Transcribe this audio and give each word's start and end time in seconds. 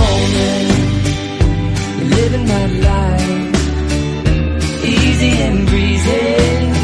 moment, 0.00 0.68
living 2.16 2.46
my 2.54 2.66
life. 2.88 3.54
Easy 4.84 5.32
and 5.46 5.58
breezy, 5.68 6.79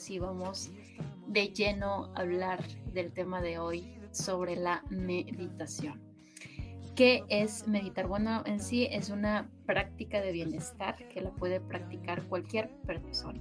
sí 0.00 0.18
vamos 0.18 0.70
de 1.26 1.48
lleno 1.48 2.10
a 2.14 2.20
hablar 2.20 2.66
del 2.92 3.12
tema 3.12 3.42
de 3.42 3.58
hoy 3.58 3.94
sobre 4.10 4.56
la 4.56 4.82
meditación. 4.88 6.00
¿Qué 6.96 7.22
es 7.28 7.68
meditar? 7.68 8.08
Bueno, 8.08 8.42
en 8.46 8.60
sí 8.60 8.88
es 8.90 9.10
una 9.10 9.50
práctica 9.66 10.20
de 10.20 10.32
bienestar 10.32 10.96
que 11.08 11.20
la 11.20 11.30
puede 11.30 11.60
practicar 11.60 12.22
cualquier 12.24 12.70
persona. 12.86 13.40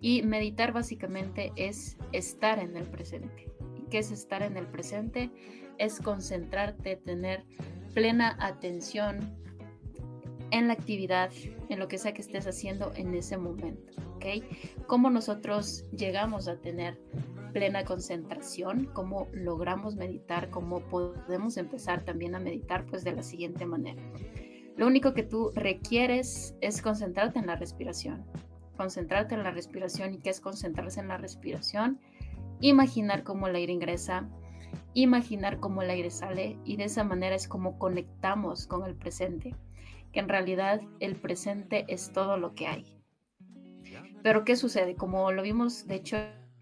Y 0.00 0.22
meditar 0.22 0.72
básicamente 0.72 1.52
es 1.56 1.96
estar 2.12 2.58
en 2.58 2.76
el 2.76 2.84
presente. 2.84 3.52
¿Y 3.76 3.82
qué 3.90 3.98
es 3.98 4.10
estar 4.10 4.42
en 4.42 4.56
el 4.56 4.66
presente? 4.66 5.30
Es 5.78 6.00
concentrarte, 6.00 6.96
tener 6.96 7.44
plena 7.94 8.36
atención 8.40 9.38
en 10.54 10.68
la 10.68 10.74
actividad, 10.74 11.32
en 11.68 11.80
lo 11.80 11.88
que 11.88 11.98
sea 11.98 12.14
que 12.14 12.22
estés 12.22 12.46
haciendo 12.46 12.92
en 12.94 13.12
ese 13.14 13.36
momento, 13.36 13.92
¿ok? 14.14 14.44
¿Cómo 14.86 15.10
nosotros 15.10 15.84
llegamos 15.90 16.46
a 16.46 16.60
tener 16.60 16.96
plena 17.52 17.84
concentración? 17.84 18.84
¿Cómo 18.92 19.26
logramos 19.32 19.96
meditar? 19.96 20.50
¿Cómo 20.50 20.78
podemos 20.88 21.56
empezar 21.56 22.04
también 22.04 22.36
a 22.36 22.38
meditar? 22.38 22.86
Pues 22.86 23.02
de 23.02 23.16
la 23.16 23.24
siguiente 23.24 23.66
manera. 23.66 24.00
Lo 24.76 24.86
único 24.86 25.12
que 25.12 25.24
tú 25.24 25.50
requieres 25.56 26.54
es 26.60 26.80
concentrarte 26.82 27.40
en 27.40 27.48
la 27.48 27.56
respiración. 27.56 28.24
Concentrarte 28.76 29.34
en 29.34 29.42
la 29.42 29.50
respiración. 29.50 30.14
¿Y 30.14 30.18
qué 30.18 30.30
es 30.30 30.40
concentrarse 30.40 31.00
en 31.00 31.08
la 31.08 31.16
respiración? 31.16 31.98
Imaginar 32.60 33.24
cómo 33.24 33.48
el 33.48 33.56
aire 33.56 33.72
ingresa, 33.72 34.28
imaginar 34.94 35.58
cómo 35.58 35.82
el 35.82 35.90
aire 35.90 36.10
sale 36.10 36.58
y 36.64 36.76
de 36.76 36.84
esa 36.84 37.02
manera 37.02 37.34
es 37.34 37.48
como 37.48 37.76
conectamos 37.76 38.68
con 38.68 38.84
el 38.84 38.94
presente 38.94 39.56
que 40.14 40.20
en 40.20 40.28
realidad 40.28 40.80
el 41.00 41.16
presente 41.16 41.84
es 41.88 42.12
todo 42.12 42.36
lo 42.38 42.54
que 42.54 42.68
hay. 42.68 42.96
Pero 44.22 44.44
¿qué 44.44 44.54
sucede? 44.56 44.94
Como 44.94 45.32
lo 45.32 45.42
vimos, 45.42 45.86
de 45.86 45.96
hecho, 45.96 46.16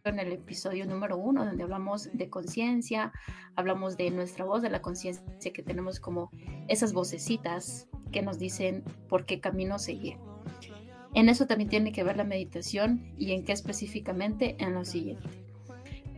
en 0.04 0.18
el 0.18 0.32
episodio 0.32 0.86
número 0.86 1.18
uno, 1.18 1.44
donde 1.44 1.62
hablamos 1.62 2.08
de 2.12 2.30
conciencia, 2.30 3.12
hablamos 3.54 3.96
de 3.98 4.10
nuestra 4.10 4.46
voz, 4.46 4.62
de 4.62 4.70
la 4.70 4.82
conciencia 4.82 5.52
que 5.52 5.62
tenemos 5.62 6.00
como 6.00 6.30
esas 6.66 6.94
vocecitas 6.94 7.86
que 8.10 8.22
nos 8.22 8.38
dicen 8.38 8.82
por 9.08 9.26
qué 9.26 9.38
camino 9.38 9.78
seguir. 9.78 10.16
En 11.14 11.28
eso 11.28 11.46
también 11.46 11.68
tiene 11.68 11.92
que 11.92 12.04
ver 12.04 12.16
la 12.16 12.24
meditación 12.24 13.12
y 13.18 13.32
en 13.32 13.44
qué 13.44 13.52
específicamente 13.52 14.56
en 14.58 14.72
lo 14.72 14.84
siguiente. 14.86 15.28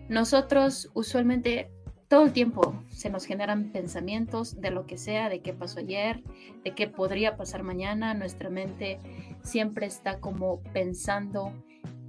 Nosotros 0.09 0.89
usualmente 0.95 1.71
todo 2.15 2.27
el 2.27 2.33
tiempo 2.33 2.81
se 2.91 3.11
nos 3.11 3.25
generan 3.25 3.73
pensamientos 3.73 4.61
de 4.61 4.71
lo 4.71 4.87
que 4.87 4.99
sea, 4.99 5.29
de 5.29 5.41
qué 5.41 5.53
pasó 5.53 5.81
ayer, 5.81 6.23
de 6.63 6.73
qué 6.73 6.87
podría 6.87 7.37
pasar 7.37 7.65
mañana. 7.65 8.15
Nuestra 8.15 8.51
mente 8.51 9.01
siempre 9.43 9.87
está 9.87 10.21
como 10.21 10.61
pensando 10.73 11.53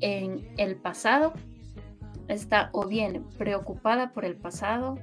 en 0.02 0.48
el 0.57 0.75
pasado, 0.75 1.34
está 2.28 2.69
o 2.72 2.86
bien 2.86 3.25
preocupada 3.40 4.13
por 4.13 4.25
el 4.25 4.36
pasado 4.36 5.00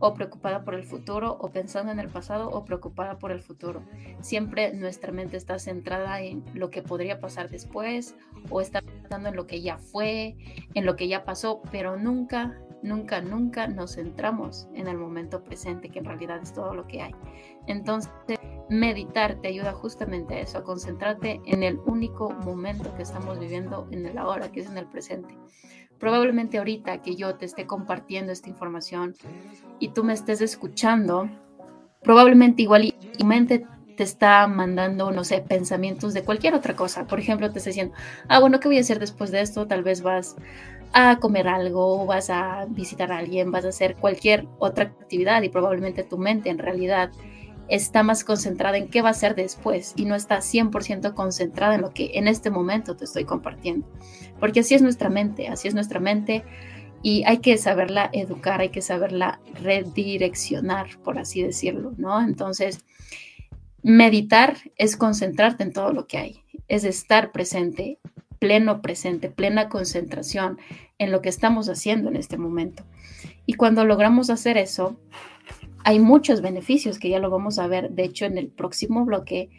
o 0.00 0.14
preocupada 0.14 0.64
por 0.64 0.74
el 0.74 0.84
futuro 0.84 1.36
o 1.40 1.50
pensando 1.50 1.92
en 1.92 1.98
el 1.98 2.08
pasado 2.08 2.50
o 2.50 2.64
preocupada 2.64 3.18
por 3.18 3.32
el 3.32 3.40
futuro. 3.40 3.82
Siempre 4.20 4.72
nuestra 4.72 5.12
mente 5.12 5.36
está 5.36 5.58
centrada 5.58 6.20
en 6.20 6.44
lo 6.54 6.70
que 6.70 6.82
podría 6.82 7.20
pasar 7.20 7.50
después 7.50 8.14
o 8.50 8.60
está 8.60 8.82
pensando 8.82 9.28
en 9.28 9.36
lo 9.36 9.46
que 9.46 9.60
ya 9.60 9.78
fue, 9.78 10.36
en 10.74 10.86
lo 10.86 10.96
que 10.96 11.08
ya 11.08 11.24
pasó, 11.24 11.62
pero 11.70 11.96
nunca 11.96 12.58
nunca, 12.82 13.20
nunca 13.20 13.66
nos 13.66 13.96
centramos 13.96 14.68
en 14.74 14.86
el 14.86 14.96
momento 14.96 15.42
presente, 15.42 15.88
que 15.88 15.98
en 15.98 16.04
realidad 16.04 16.40
es 16.42 16.52
todo 16.52 16.74
lo 16.74 16.86
que 16.86 17.02
hay. 17.02 17.14
Entonces, 17.66 18.10
meditar 18.68 19.36
te 19.40 19.48
ayuda 19.48 19.72
justamente 19.72 20.34
a 20.34 20.40
eso, 20.40 20.58
a 20.58 20.64
concentrarte 20.64 21.40
en 21.46 21.62
el 21.62 21.78
único 21.86 22.30
momento 22.30 22.94
que 22.96 23.02
estamos 23.02 23.38
viviendo 23.38 23.88
en 23.90 24.06
el 24.06 24.18
ahora, 24.18 24.52
que 24.52 24.60
es 24.60 24.66
en 24.66 24.78
el 24.78 24.86
presente. 24.86 25.36
Probablemente 25.98 26.58
ahorita 26.58 27.02
que 27.02 27.16
yo 27.16 27.34
te 27.36 27.46
esté 27.46 27.66
compartiendo 27.66 28.30
esta 28.30 28.48
información 28.48 29.16
y 29.80 29.88
tú 29.88 30.04
me 30.04 30.12
estés 30.12 30.40
escuchando, 30.40 31.28
probablemente 32.02 32.62
igual 32.62 32.84
y 32.84 32.92
tu 32.92 33.24
mente 33.24 33.66
te 33.96 34.04
está 34.04 34.46
mandando, 34.46 35.10
no 35.10 35.24
sé, 35.24 35.40
pensamientos 35.40 36.14
de 36.14 36.22
cualquier 36.22 36.54
otra 36.54 36.76
cosa. 36.76 37.04
Por 37.08 37.18
ejemplo, 37.18 37.50
te 37.50 37.58
está 37.58 37.70
diciendo, 37.70 37.94
ah, 38.28 38.38
bueno, 38.38 38.60
¿qué 38.60 38.68
voy 38.68 38.78
a 38.78 38.82
hacer 38.82 39.00
después 39.00 39.32
de 39.32 39.40
esto? 39.40 39.66
Tal 39.66 39.82
vez 39.82 40.02
vas 40.02 40.36
a 40.92 41.18
comer 41.18 41.48
algo, 41.48 42.06
vas 42.06 42.30
a 42.30 42.66
visitar 42.68 43.10
a 43.10 43.18
alguien, 43.18 43.50
vas 43.50 43.64
a 43.64 43.70
hacer 43.70 43.96
cualquier 43.96 44.46
otra 44.60 44.84
actividad 44.84 45.42
y 45.42 45.48
probablemente 45.48 46.04
tu 46.04 46.16
mente 46.16 46.48
en 46.48 46.58
realidad 46.58 47.10
está 47.68 48.02
más 48.02 48.24
concentrada 48.24 48.76
en 48.78 48.88
qué 48.88 49.02
va 49.02 49.08
a 49.08 49.12
hacer 49.12 49.34
después 49.34 49.92
y 49.96 50.04
no 50.04 50.14
está 50.14 50.38
100% 50.38 51.14
concentrada 51.14 51.74
en 51.74 51.82
lo 51.82 51.90
que 51.90 52.12
en 52.14 52.28
este 52.28 52.50
momento 52.50 52.96
te 52.96 53.04
estoy 53.04 53.24
compartiendo. 53.24 53.86
Porque 54.40 54.60
así 54.60 54.74
es 54.74 54.82
nuestra 54.82 55.10
mente, 55.10 55.48
así 55.48 55.68
es 55.68 55.74
nuestra 55.74 56.00
mente 56.00 56.44
y 57.02 57.24
hay 57.26 57.38
que 57.38 57.56
saberla 57.58 58.10
educar, 58.12 58.60
hay 58.60 58.70
que 58.70 58.82
saberla 58.82 59.40
redireccionar, 59.62 60.98
por 61.04 61.18
así 61.18 61.42
decirlo, 61.42 61.92
¿no? 61.96 62.20
Entonces, 62.20 62.84
meditar 63.82 64.56
es 64.76 64.96
concentrarte 64.96 65.62
en 65.62 65.72
todo 65.72 65.92
lo 65.92 66.06
que 66.06 66.18
hay, 66.18 66.42
es 66.66 66.84
estar 66.84 67.32
presente 67.32 67.98
pleno 68.38 68.80
presente, 68.82 69.30
plena 69.30 69.68
concentración 69.68 70.58
en 70.98 71.12
lo 71.12 71.22
que 71.22 71.28
estamos 71.28 71.68
haciendo 71.68 72.08
en 72.08 72.16
este 72.16 72.38
momento. 72.38 72.84
Y 73.46 73.54
cuando 73.54 73.84
logramos 73.84 74.30
hacer 74.30 74.56
eso, 74.56 74.98
hay 75.84 75.98
muchos 75.98 76.40
beneficios 76.40 76.98
que 76.98 77.08
ya 77.08 77.18
lo 77.18 77.30
vamos 77.30 77.58
a 77.58 77.66
ver, 77.66 77.90
de 77.90 78.04
hecho, 78.04 78.24
en 78.24 78.38
el 78.38 78.48
próximo 78.48 79.04
bloque. 79.04 79.50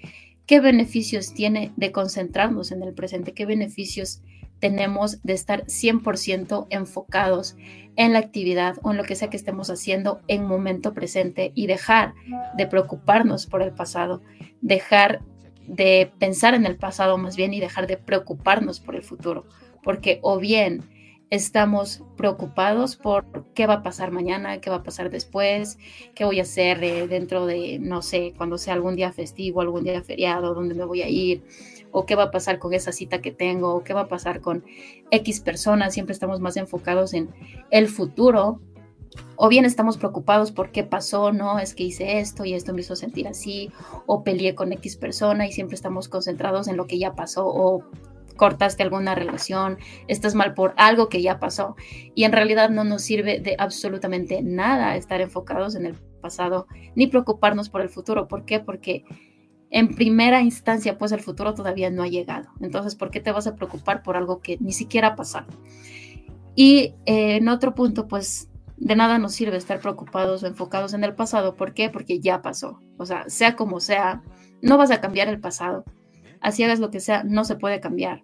¿Qué 0.45 0.59
beneficios 0.59 1.33
tiene 1.33 1.71
de 1.75 1.91
concentrarnos 1.91 2.71
en 2.71 2.83
el 2.83 2.93
presente? 2.93 3.33
¿Qué 3.33 3.45
beneficios 3.45 4.21
tenemos 4.59 5.21
de 5.23 5.33
estar 5.33 5.65
100% 5.65 6.67
enfocados 6.69 7.55
en 7.95 8.13
la 8.13 8.19
actividad 8.19 8.77
o 8.83 8.91
en 8.91 8.97
lo 8.97 9.03
que 9.03 9.15
sea 9.15 9.29
que 9.29 9.37
estemos 9.37 9.69
haciendo 9.69 10.21
en 10.27 10.45
momento 10.45 10.93
presente 10.93 11.51
y 11.55 11.67
dejar 11.67 12.13
de 12.57 12.67
preocuparnos 12.67 13.45
por 13.45 13.61
el 13.61 13.71
pasado, 13.71 14.21
dejar 14.61 15.21
de 15.67 16.11
pensar 16.19 16.53
en 16.55 16.65
el 16.65 16.77
pasado 16.77 17.17
más 17.17 17.35
bien 17.35 17.53
y 17.53 17.59
dejar 17.59 17.87
de 17.87 17.97
preocuparnos 17.97 18.79
por 18.79 18.95
el 18.95 19.03
futuro, 19.03 19.45
porque 19.83 20.19
o 20.21 20.39
bien 20.39 20.89
estamos 21.29 22.03
preocupados 22.17 22.95
por 22.95 23.45
qué 23.53 23.67
va 23.67 23.75
a 23.75 23.83
pasar 23.83 24.11
mañana, 24.11 24.61
qué 24.61 24.69
va 24.69 24.77
a 24.77 24.83
pasar 24.83 25.09
después, 25.09 25.77
qué 26.15 26.25
voy 26.25 26.39
a 26.39 26.43
hacer 26.43 26.83
eh, 26.83 27.07
dentro 27.07 27.45
de, 27.45 27.77
no 27.79 28.01
sé, 28.01 28.33
cuando 28.35 28.57
sea 28.57 28.73
algún 28.73 28.95
día 28.95 29.11
festivo, 29.11 29.61
algún 29.61 29.83
día 29.83 30.01
feriado, 30.01 30.53
dónde 30.55 30.73
me 30.73 30.85
voy 30.85 31.03
a 31.03 31.09
ir, 31.09 31.43
o 31.91 32.05
qué 32.05 32.15
va 32.15 32.23
a 32.23 32.31
pasar 32.31 32.57
con 32.59 32.73
esa 32.73 32.91
cita 32.91 33.21
que 33.21 33.31
tengo, 33.31 33.75
o 33.75 33.83
qué 33.83 33.93
va 33.93 34.01
a 34.01 34.07
pasar 34.07 34.41
con 34.41 34.63
X 35.11 35.39
personas, 35.41 35.93
siempre 35.93 36.13
estamos 36.13 36.39
más 36.39 36.57
enfocados 36.57 37.13
en 37.13 37.29
el 37.69 37.87
futuro, 37.87 38.59
o 39.35 39.49
bien 39.49 39.65
estamos 39.65 39.97
preocupados 39.97 40.51
por 40.51 40.71
qué 40.71 40.83
pasó, 40.83 41.31
no, 41.31 41.59
es 41.59 41.75
que 41.75 41.83
hice 41.83 42.19
esto 42.19 42.45
y 42.45 42.53
esto 42.53 42.73
me 42.73 42.81
hizo 42.81 42.95
sentir 42.95 43.27
así, 43.27 43.71
o 44.07 44.23
peleé 44.23 44.55
con 44.55 44.71
X 44.73 44.97
persona 44.97 45.47
y 45.47 45.51
siempre 45.51 45.75
estamos 45.75 46.09
concentrados 46.09 46.67
en 46.67 46.77
lo 46.77 46.87
que 46.87 46.97
ya 46.97 47.13
pasó, 47.13 47.47
o 47.47 47.83
cortaste 48.39 48.83
alguna 48.83 49.15
relación, 49.15 49.77
estás 50.07 50.33
mal 50.33 50.53
por 50.53 50.73
algo 50.77 51.09
que 51.09 51.21
ya 51.21 51.39
pasó. 51.39 51.75
Y 52.15 52.23
en 52.23 52.31
realidad 52.31 52.69
no 52.69 52.85
nos 52.85 53.01
sirve 53.01 53.41
de 53.41 53.57
absolutamente 53.59 54.41
nada 54.41 54.95
estar 54.95 55.19
enfocados 55.19 55.75
en 55.75 55.85
el 55.85 55.95
pasado 56.21 56.65
ni 56.95 57.07
preocuparnos 57.07 57.69
por 57.69 57.81
el 57.81 57.89
futuro. 57.89 58.29
¿Por 58.29 58.45
qué? 58.45 58.61
Porque 58.61 59.03
en 59.71 59.93
primera 59.93 60.41
instancia, 60.41 60.97
pues 60.97 61.11
el 61.11 61.19
futuro 61.19 61.53
todavía 61.53 61.89
no 61.89 62.01
ha 62.01 62.07
llegado. 62.07 62.47
Entonces, 62.61 62.95
¿por 62.95 63.11
qué 63.11 63.19
te 63.19 63.33
vas 63.33 63.45
a 63.45 63.57
preocupar 63.57 64.03
por 64.03 64.15
algo 64.15 64.39
que 64.39 64.57
ni 64.61 64.71
siquiera 64.71 65.09
ha 65.09 65.15
pasado? 65.17 65.47
Y 66.55 66.95
eh, 67.05 67.35
en 67.35 67.49
otro 67.49 67.75
punto, 67.75 68.07
pues 68.07 68.49
de 68.77 68.95
nada 68.95 69.17
nos 69.17 69.33
sirve 69.33 69.57
estar 69.57 69.81
preocupados 69.81 70.43
o 70.43 70.47
enfocados 70.47 70.93
en 70.93 71.03
el 71.03 71.13
pasado. 71.13 71.57
¿Por 71.57 71.73
qué? 71.73 71.89
Porque 71.89 72.21
ya 72.21 72.41
pasó. 72.41 72.79
O 72.97 73.05
sea, 73.05 73.29
sea 73.29 73.57
como 73.57 73.81
sea, 73.81 74.23
no 74.61 74.77
vas 74.77 74.91
a 74.91 75.01
cambiar 75.01 75.27
el 75.27 75.41
pasado. 75.41 75.83
Así 76.41 76.63
hagas 76.63 76.79
lo 76.79 76.91
que 76.91 76.99
sea, 76.99 77.23
no 77.23 77.43
se 77.43 77.55
puede 77.55 77.79
cambiar. 77.79 78.21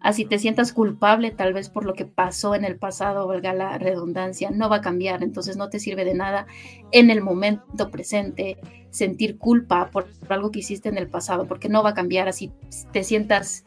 Así 0.00 0.24
te 0.24 0.38
sientas 0.38 0.72
culpable 0.72 1.30
tal 1.30 1.52
vez 1.52 1.68
por 1.68 1.84
lo 1.84 1.94
que 1.94 2.04
pasó 2.04 2.54
en 2.54 2.64
el 2.64 2.78
pasado, 2.78 3.26
valga 3.26 3.52
la 3.52 3.78
redundancia, 3.78 4.50
no 4.50 4.68
va 4.68 4.76
a 4.76 4.80
cambiar, 4.80 5.22
entonces 5.22 5.56
no 5.56 5.68
te 5.68 5.80
sirve 5.80 6.04
de 6.04 6.14
nada 6.14 6.46
en 6.92 7.10
el 7.10 7.20
momento 7.20 7.90
presente 7.90 8.58
sentir 8.90 9.38
culpa 9.38 9.90
por, 9.90 10.08
algo 10.28 10.50
que 10.50 10.60
hiciste 10.60 10.88
en 10.88 10.98
el 10.98 11.08
pasado, 11.08 11.46
porque 11.46 11.68
no 11.68 11.82
va 11.82 11.90
a 11.90 11.94
cambiar, 11.94 12.28
así 12.28 12.52
te 12.92 13.04
sientas 13.04 13.64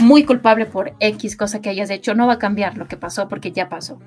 muy 0.00 0.24
culpable 0.24 0.66
por 0.66 0.94
X 1.00 1.36
cosa 1.36 1.60
que 1.60 1.70
hayas 1.70 1.90
hecho, 1.90 2.14
no 2.14 2.26
va 2.26 2.34
a 2.34 2.38
cambiar 2.38 2.76
lo 2.78 2.86
que 2.86 2.96
pasó 2.96 3.28
porque 3.28 3.52
ya 3.52 3.68
pasó. 3.68 3.98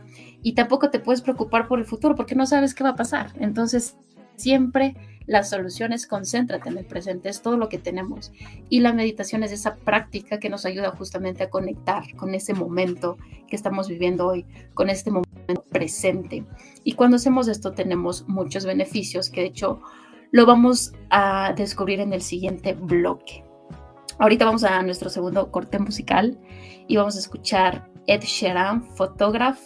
Y 0.42 0.54
tampoco 0.54 0.90
te 0.90 1.00
puedes 1.00 1.22
preocupar 1.22 1.68
por 1.68 1.80
el 1.80 1.86
futuro 1.86 2.16
porque 2.16 2.36
no 2.36 2.46
sabes 2.46 2.74
qué 2.74 2.84
va 2.84 2.92
a 2.92 2.96
pasar. 2.96 3.31
Entonces, 3.40 3.98
siempre 4.35 4.95
las 5.25 5.50
soluciones, 5.50 6.07
concéntrate 6.07 6.69
en 6.69 6.77
el 6.77 6.85
presente, 6.85 7.30
es 7.30 7.41
todo 7.41 7.57
lo 7.57 7.69
que 7.69 7.77
tenemos. 7.77 8.31
Y 8.69 8.81
la 8.81 8.94
meditación 8.94 9.44
es 9.44 9.51
esa 9.51 9.75
práctica 9.75 10.39
que 10.39 10.50
nos 10.50 10.65
ayuda 10.65 10.91
justamente 10.91 11.44
a 11.44 11.50
conectar 11.50 12.03
con 12.15 12.35
ese 12.35 12.53
momento 12.53 13.18
que 13.47 13.56
estamos 13.56 13.88
viviendo 13.88 14.27
hoy, 14.27 14.45
con 14.74 14.89
este 14.89 15.12
momento 15.12 15.63
presente. 15.69 16.45
Y 16.83 16.94
cuando 16.94 17.15
hacemos 17.15 17.47
esto 17.47 17.71
tenemos 17.71 18.27
muchos 18.27 18.65
beneficios 18.65 19.30
que 19.30 19.41
de 19.41 19.47
hecho 19.47 19.81
lo 20.31 20.45
vamos 20.45 20.94
a 21.09 21.53
descubrir 21.56 22.00
en 22.00 22.12
el 22.12 22.21
siguiente 22.21 22.74
bloque. 22.74 23.44
Ahorita 24.19 24.45
vamos 24.45 24.63
a 24.63 24.81
nuestro 24.81 25.09
segundo 25.09 25.51
corte 25.51 25.79
musical 25.79 26.39
y 26.88 26.97
vamos 26.97 27.15
a 27.15 27.19
escuchar 27.19 27.93
Ed 28.07 28.21
Sheeran, 28.21 28.83
Photograph. 28.83 29.59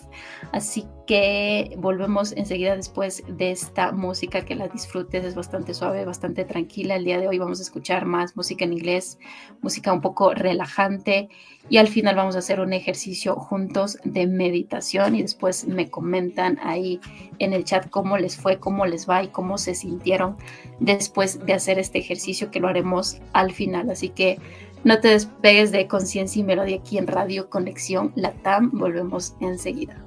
Así 0.51 0.87
que 1.07 1.75
volvemos 1.77 2.33
enseguida 2.33 2.75
después 2.75 3.23
de 3.27 3.51
esta 3.51 3.91
música, 3.91 4.43
que 4.43 4.55
la 4.55 4.67
disfrutes, 4.67 5.23
es 5.23 5.35
bastante 5.35 5.73
suave, 5.73 6.05
bastante 6.05 6.43
tranquila. 6.45 6.95
El 6.95 7.05
día 7.05 7.19
de 7.19 7.27
hoy 7.27 7.39
vamos 7.39 7.59
a 7.59 7.63
escuchar 7.63 8.05
más 8.05 8.35
música 8.35 8.65
en 8.65 8.73
inglés, 8.73 9.17
música 9.61 9.93
un 9.93 10.01
poco 10.01 10.33
relajante 10.33 11.29
y 11.69 11.77
al 11.77 11.87
final 11.87 12.15
vamos 12.15 12.35
a 12.35 12.39
hacer 12.39 12.59
un 12.59 12.73
ejercicio 12.73 13.35
juntos 13.35 13.97
de 14.03 14.27
meditación 14.27 15.15
y 15.15 15.21
después 15.21 15.67
me 15.67 15.89
comentan 15.89 16.59
ahí 16.61 16.99
en 17.39 17.53
el 17.53 17.63
chat 17.63 17.89
cómo 17.89 18.17
les 18.17 18.37
fue, 18.37 18.59
cómo 18.59 18.85
les 18.85 19.09
va 19.09 19.23
y 19.23 19.29
cómo 19.29 19.57
se 19.57 19.75
sintieron 19.75 20.37
después 20.79 21.45
de 21.45 21.53
hacer 21.53 21.79
este 21.79 21.99
ejercicio 21.99 22.51
que 22.51 22.59
lo 22.59 22.67
haremos 22.67 23.19
al 23.33 23.51
final. 23.53 23.89
Así 23.89 24.09
que 24.09 24.39
no 24.83 24.99
te 24.99 25.09
despegues 25.09 25.71
de 25.71 25.87
Conciencia 25.87 26.39
y 26.39 26.43
Melodía 26.43 26.77
aquí 26.77 26.97
en 26.97 27.07
Radio 27.07 27.49
Conexión 27.49 28.13
Latam. 28.15 28.71
Volvemos 28.73 29.35
enseguida. 29.39 30.06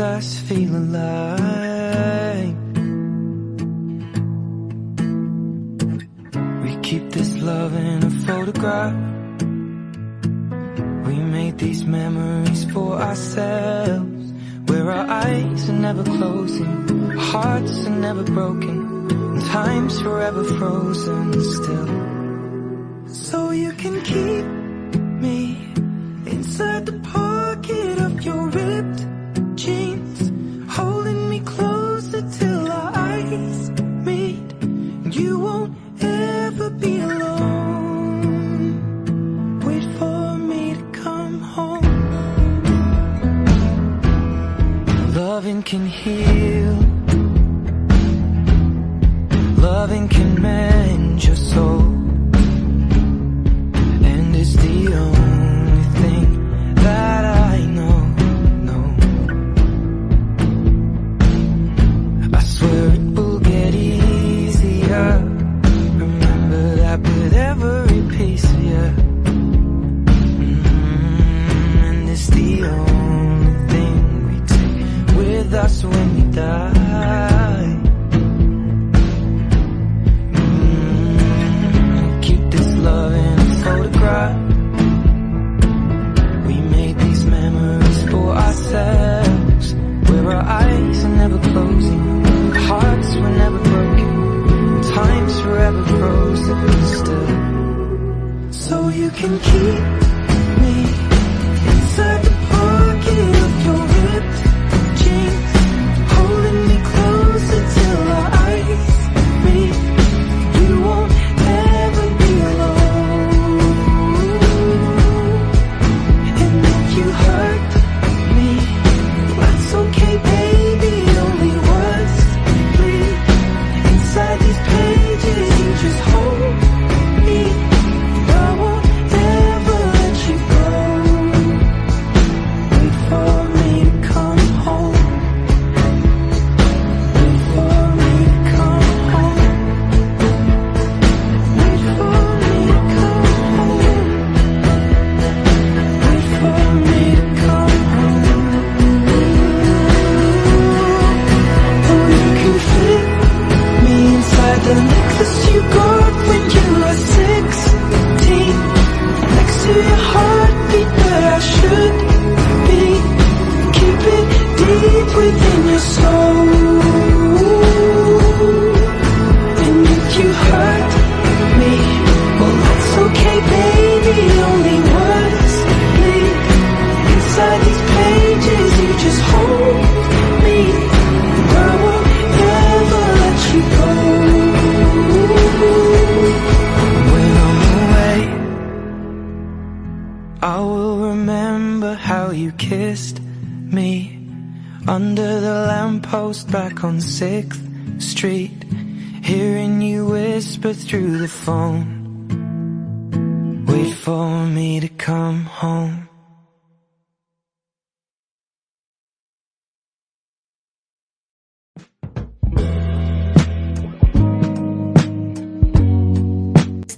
us 0.00 0.38
feel 0.40 0.76
alive. 0.76 2.56
We 6.62 6.76
keep 6.82 7.10
this 7.10 7.36
love 7.38 7.74
in 7.74 8.04
a 8.04 8.10
photograph. 8.26 8.94
We 11.06 11.16
made 11.16 11.58
these 11.58 11.84
memories 11.84 12.64
for 12.72 13.00
ourselves. 13.00 14.32
Where 14.66 14.90
our 14.90 15.06
eyes 15.08 15.70
are 15.70 15.80
never 15.88 16.02
closing, 16.02 17.10
hearts 17.16 17.86
are 17.86 17.90
never 17.90 18.24
broken, 18.24 19.40
time's 19.48 20.00
forever 20.00 20.44
frozen 20.44 21.32
still. 21.54 23.14
So 23.14 23.50
you 23.50 23.72
can 23.72 24.02
keep 24.02 24.44
me 25.22 25.72
inside 26.26 26.86
the 26.86 26.98
pocket 27.04 27.35
can 45.66 45.84
hear. 45.84 46.35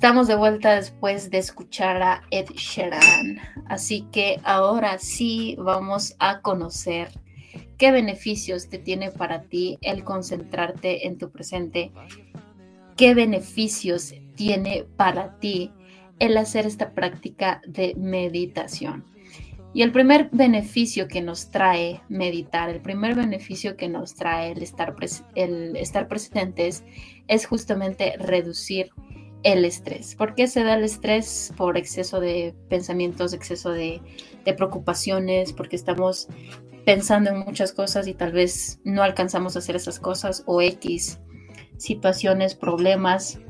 Estamos 0.09 0.27
de 0.27 0.37
vuelta 0.37 0.75
después 0.75 1.29
de 1.29 1.37
escuchar 1.37 2.03
a 2.03 2.23
Ed 2.31 2.47
Sheeran, 2.55 3.41
así 3.67 4.07
que 4.11 4.41
ahora 4.43 4.97
sí 4.99 5.55
vamos 5.59 6.17
a 6.19 6.41
conocer 6.41 7.11
qué 7.77 7.93
beneficios 7.93 8.71
te 8.71 8.79
tiene 8.79 9.11
para 9.11 9.43
ti 9.43 9.77
el 9.83 10.05
concentrarte 10.05 11.07
en 11.07 11.19
tu 11.19 11.31
presente, 11.31 11.93
qué 12.97 13.13
beneficios 13.13 14.15
tiene 14.35 14.87
para 14.97 15.39
ti 15.41 15.73
el 16.19 16.39
hacer 16.39 16.65
esta 16.65 16.93
práctica 16.93 17.61
de 17.67 17.95
meditación. 17.95 19.05
Y 19.75 19.83
el 19.83 19.93
primer 19.93 20.31
beneficio 20.33 21.07
que 21.07 21.21
nos 21.21 21.51
trae 21.51 22.01
meditar, 22.09 22.71
el 22.71 22.81
primer 22.81 23.15
beneficio 23.15 23.77
que 23.77 23.91
nos 23.91 24.15
trae 24.15 24.53
el 24.53 24.63
estar, 24.63 24.97
el 25.35 25.77
estar 25.77 26.09
presentes 26.09 26.83
es 27.27 27.45
justamente 27.45 28.15
reducir 28.17 28.91
el 29.43 29.65
estrés. 29.65 30.15
¿Por 30.15 30.35
qué 30.35 30.47
se 30.47 30.65
da 30.65 30.75
el 30.75 30.85
estrés? 30.85 31.53
Por 31.57 31.77
exceso 31.77 32.21
de 32.21 32.55
pensamientos, 32.69 33.33
exceso 33.33 33.71
de, 33.71 34.01
preocupaciones, 34.57 35.53
porque 35.53 35.77
estamos 35.77 36.27
pensando 36.87 37.29
en 37.29 37.41
muchas 37.41 37.73
cosas 37.73 38.07
y 38.07 38.15
tal 38.15 38.33
vez 38.33 38.81
no 38.83 39.03
alcanzamos 39.03 39.55
a 39.55 39.59
hacer 39.59 39.77
esas 39.77 40.01
cosas 40.01 40.43
o 40.47 40.63
X 40.63 41.21
situaciones, 41.77 42.55
problemas 42.55 43.41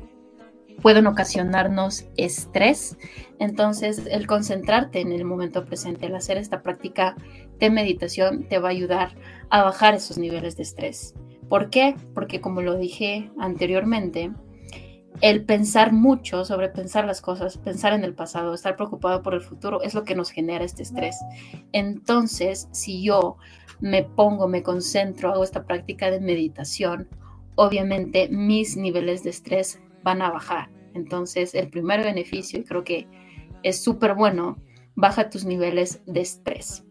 pueden 0.81 1.07
ocasionarnos 1.07 2.05
estrés. 2.17 2.97
Entonces, 3.39 4.03
el 4.09 4.27
concentrarte 4.27 4.99
en 4.99 5.11
el 5.11 5.23
momento 5.23 5.65
presente, 5.65 6.07
el 6.07 6.15
hacer 6.15 6.37
esta 6.37 6.61
práctica 6.61 7.15
de 7.59 7.69
meditación 7.69 8.43
te 8.43 8.59
va 8.59 8.69
a 8.69 8.71
ayudar 8.71 9.15
a 9.49 9.63
bajar 9.63 9.95
esos 9.95 10.17
niveles 10.17 10.57
de 10.57 10.63
estrés. 10.63 11.15
¿Por 11.47 11.69
qué? 11.69 11.95
Porque 12.13 12.41
como 12.41 12.61
lo 12.61 12.77
dije 12.77 13.31
anteriormente, 13.39 14.31
el 15.21 15.43
pensar 15.43 15.91
mucho 15.91 16.45
sobre 16.45 16.69
pensar 16.69 17.05
las 17.05 17.21
cosas, 17.21 17.57
pensar 17.57 17.93
en 17.93 18.03
el 18.03 18.13
pasado, 18.13 18.53
estar 18.53 18.75
preocupado 18.75 19.21
por 19.21 19.33
el 19.33 19.41
futuro 19.41 19.81
es 19.81 19.93
lo 19.93 20.03
que 20.03 20.15
nos 20.15 20.31
genera 20.31 20.63
este 20.63 20.83
estrés. 20.83 21.17
Entonces, 21.73 22.69
si 22.71 23.03
yo 23.03 23.37
me 23.81 24.03
pongo, 24.03 24.47
me 24.47 24.63
concentro, 24.63 25.31
hago 25.31 25.43
esta 25.43 25.65
práctica 25.65 26.09
de 26.09 26.21
meditación, 26.21 27.09
obviamente 27.55 28.29
mis 28.29 28.77
niveles 28.77 29.23
de 29.23 29.31
estrés 29.31 29.81
van 30.03 30.21
a 30.21 30.31
bajar. 30.31 30.69
Entonces, 30.93 31.53
el 31.53 31.69
primer 31.69 32.03
beneficio, 32.03 32.59
y 32.59 32.63
creo 32.63 32.83
que 32.83 33.07
es 33.63 33.83
súper 33.83 34.15
bueno, 34.15 34.57
baja 34.95 35.29
tus 35.29 35.45
niveles 35.45 36.01
de 36.05 36.21
estrés. 36.21 36.85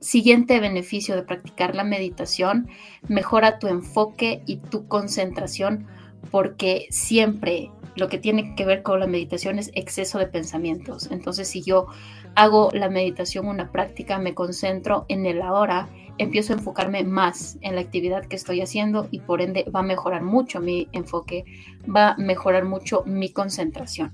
Siguiente 0.00 0.60
beneficio 0.60 1.14
de 1.14 1.22
practicar 1.22 1.74
la 1.74 1.84
meditación, 1.84 2.68
mejora 3.06 3.58
tu 3.58 3.68
enfoque 3.68 4.42
y 4.46 4.56
tu 4.56 4.88
concentración 4.88 5.86
porque 6.30 6.86
siempre 6.90 7.70
lo 7.96 8.08
que 8.08 8.18
tiene 8.18 8.54
que 8.54 8.64
ver 8.64 8.82
con 8.82 9.00
la 9.00 9.06
meditación 9.06 9.58
es 9.58 9.70
exceso 9.74 10.18
de 10.18 10.26
pensamientos. 10.26 11.10
Entonces, 11.10 11.48
si 11.48 11.62
yo 11.62 11.86
hago 12.34 12.70
la 12.72 12.88
meditación 12.88 13.46
una 13.46 13.70
práctica, 13.70 14.18
me 14.18 14.34
concentro 14.34 15.06
en 15.08 15.26
el 15.26 15.42
ahora, 15.42 15.88
empiezo 16.18 16.52
a 16.52 16.56
enfocarme 16.56 17.04
más 17.04 17.58
en 17.60 17.74
la 17.74 17.80
actividad 17.80 18.26
que 18.26 18.36
estoy 18.36 18.60
haciendo 18.60 19.08
y 19.10 19.20
por 19.20 19.40
ende 19.40 19.64
va 19.74 19.80
a 19.80 19.84
mejorar 19.84 20.22
mucho 20.22 20.60
mi 20.60 20.88
enfoque, 20.92 21.44
va 21.84 22.12
a 22.12 22.16
mejorar 22.16 22.64
mucho 22.64 23.02
mi 23.06 23.30
concentración. 23.30 24.12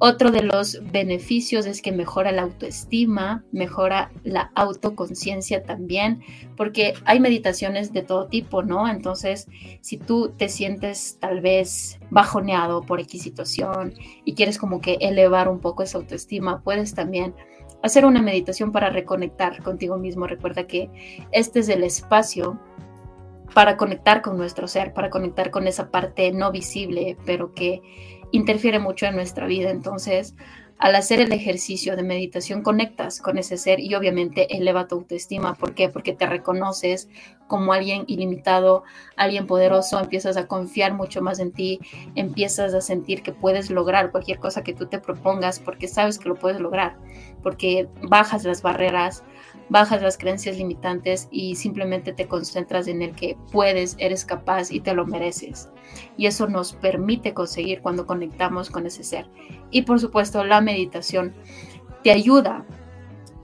Otro 0.00 0.30
de 0.30 0.42
los 0.42 0.80
beneficios 0.92 1.66
es 1.66 1.82
que 1.82 1.90
mejora 1.90 2.30
la 2.30 2.42
autoestima, 2.42 3.42
mejora 3.50 4.12
la 4.22 4.52
autoconciencia 4.54 5.64
también, 5.64 6.22
porque 6.56 6.94
hay 7.04 7.18
meditaciones 7.18 7.92
de 7.92 8.02
todo 8.02 8.28
tipo, 8.28 8.62
¿no? 8.62 8.88
Entonces, 8.88 9.48
si 9.80 9.96
tú 9.96 10.32
te 10.36 10.48
sientes 10.48 11.18
tal 11.20 11.40
vez 11.40 11.98
bajoneado 12.10 12.82
por 12.82 13.00
X 13.00 13.22
situación 13.22 13.94
y 14.24 14.34
quieres 14.34 14.56
como 14.56 14.80
que 14.80 14.98
elevar 15.00 15.48
un 15.48 15.58
poco 15.58 15.82
esa 15.82 15.98
autoestima, 15.98 16.62
puedes 16.62 16.94
también 16.94 17.34
hacer 17.82 18.04
una 18.04 18.22
meditación 18.22 18.70
para 18.70 18.90
reconectar 18.90 19.62
contigo 19.64 19.98
mismo. 19.98 20.28
Recuerda 20.28 20.68
que 20.68 20.90
este 21.32 21.58
es 21.58 21.68
el 21.68 21.82
espacio 21.82 22.60
para 23.52 23.76
conectar 23.76 24.22
con 24.22 24.36
nuestro 24.36 24.68
ser, 24.68 24.92
para 24.92 25.10
conectar 25.10 25.50
con 25.50 25.66
esa 25.66 25.90
parte 25.90 26.30
no 26.32 26.52
visible, 26.52 27.16
pero 27.24 27.52
que 27.54 27.82
interfiere 28.32 28.78
mucho 28.78 29.06
en 29.06 29.14
nuestra 29.14 29.46
vida. 29.46 29.70
Entonces, 29.70 30.34
al 30.78 30.94
hacer 30.94 31.20
el 31.20 31.32
ejercicio 31.32 31.96
de 31.96 32.04
meditación, 32.04 32.62
conectas 32.62 33.20
con 33.20 33.36
ese 33.36 33.56
ser 33.56 33.80
y 33.80 33.94
obviamente 33.96 34.56
eleva 34.56 34.86
tu 34.86 34.94
autoestima. 34.94 35.54
¿Por 35.54 35.74
qué? 35.74 35.88
Porque 35.88 36.12
te 36.12 36.26
reconoces 36.26 37.08
como 37.48 37.72
alguien 37.72 38.04
ilimitado, 38.06 38.84
alguien 39.16 39.48
poderoso, 39.48 39.98
empiezas 39.98 40.36
a 40.36 40.46
confiar 40.46 40.94
mucho 40.94 41.20
más 41.20 41.40
en 41.40 41.50
ti, 41.50 41.80
empiezas 42.14 42.74
a 42.74 42.80
sentir 42.80 43.22
que 43.22 43.32
puedes 43.32 43.70
lograr 43.70 44.12
cualquier 44.12 44.38
cosa 44.38 44.62
que 44.62 44.72
tú 44.72 44.86
te 44.86 45.00
propongas 45.00 45.58
porque 45.58 45.88
sabes 45.88 46.18
que 46.18 46.28
lo 46.28 46.36
puedes 46.36 46.60
lograr, 46.60 46.96
porque 47.42 47.88
bajas 48.02 48.44
las 48.44 48.62
barreras, 48.62 49.24
bajas 49.68 50.02
las 50.02 50.18
creencias 50.18 50.56
limitantes 50.56 51.28
y 51.30 51.56
simplemente 51.56 52.12
te 52.12 52.26
concentras 52.26 52.88
en 52.88 53.02
el 53.02 53.14
que 53.14 53.36
puedes, 53.52 53.96
eres 53.98 54.24
capaz 54.24 54.70
y 54.70 54.80
te 54.80 54.94
lo 54.94 55.06
mereces. 55.06 55.70
Y 56.16 56.26
eso 56.26 56.46
nos 56.46 56.72
permite 56.74 57.34
conseguir 57.34 57.80
cuando 57.80 58.06
conectamos 58.06 58.70
con 58.70 58.86
ese 58.86 59.04
ser. 59.04 59.28
Y 59.70 59.82
por 59.82 60.00
supuesto, 60.00 60.44
la 60.44 60.60
meditación 60.60 61.34
te 62.02 62.10
ayuda 62.10 62.66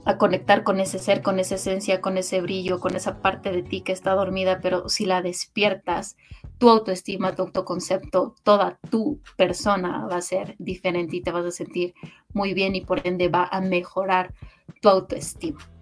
a 0.05 0.17
conectar 0.19 0.63
con 0.63 0.79
ese 0.79 0.99
ser, 0.99 1.23
con 1.23 1.39
esa 1.39 1.55
esencia, 1.55 1.99
con 1.99 2.17
ese 2.17 2.39
brillo, 2.39 2.79
con 2.79 2.95
esa 2.95 3.21
parte 3.21 3.51
de 3.51 3.63
ti 3.63 3.81
que 3.81 3.91
está 3.91 4.13
dormida, 4.13 4.59
pero 4.61 4.87
si 4.87 5.05
la 5.05 5.23
despiertas, 5.23 6.15
tu 6.59 6.69
autoestima, 6.69 7.35
tu 7.35 7.41
autoconcepto, 7.41 8.35
toda 8.43 8.79
tu 8.91 9.19
persona 9.35 10.05
va 10.05 10.17
a 10.17 10.21
ser 10.21 10.55
diferente 10.59 11.17
y 11.17 11.21
te 11.21 11.31
vas 11.31 11.45
a 11.45 11.51
sentir 11.51 11.95
muy 12.33 12.53
bien 12.53 12.75
y 12.75 12.81
por 12.81 13.05
ende 13.05 13.29
va 13.29 13.49
a 13.51 13.61
mejorar 13.61 14.33
tu 14.79 14.89
autoestima. 14.89 15.74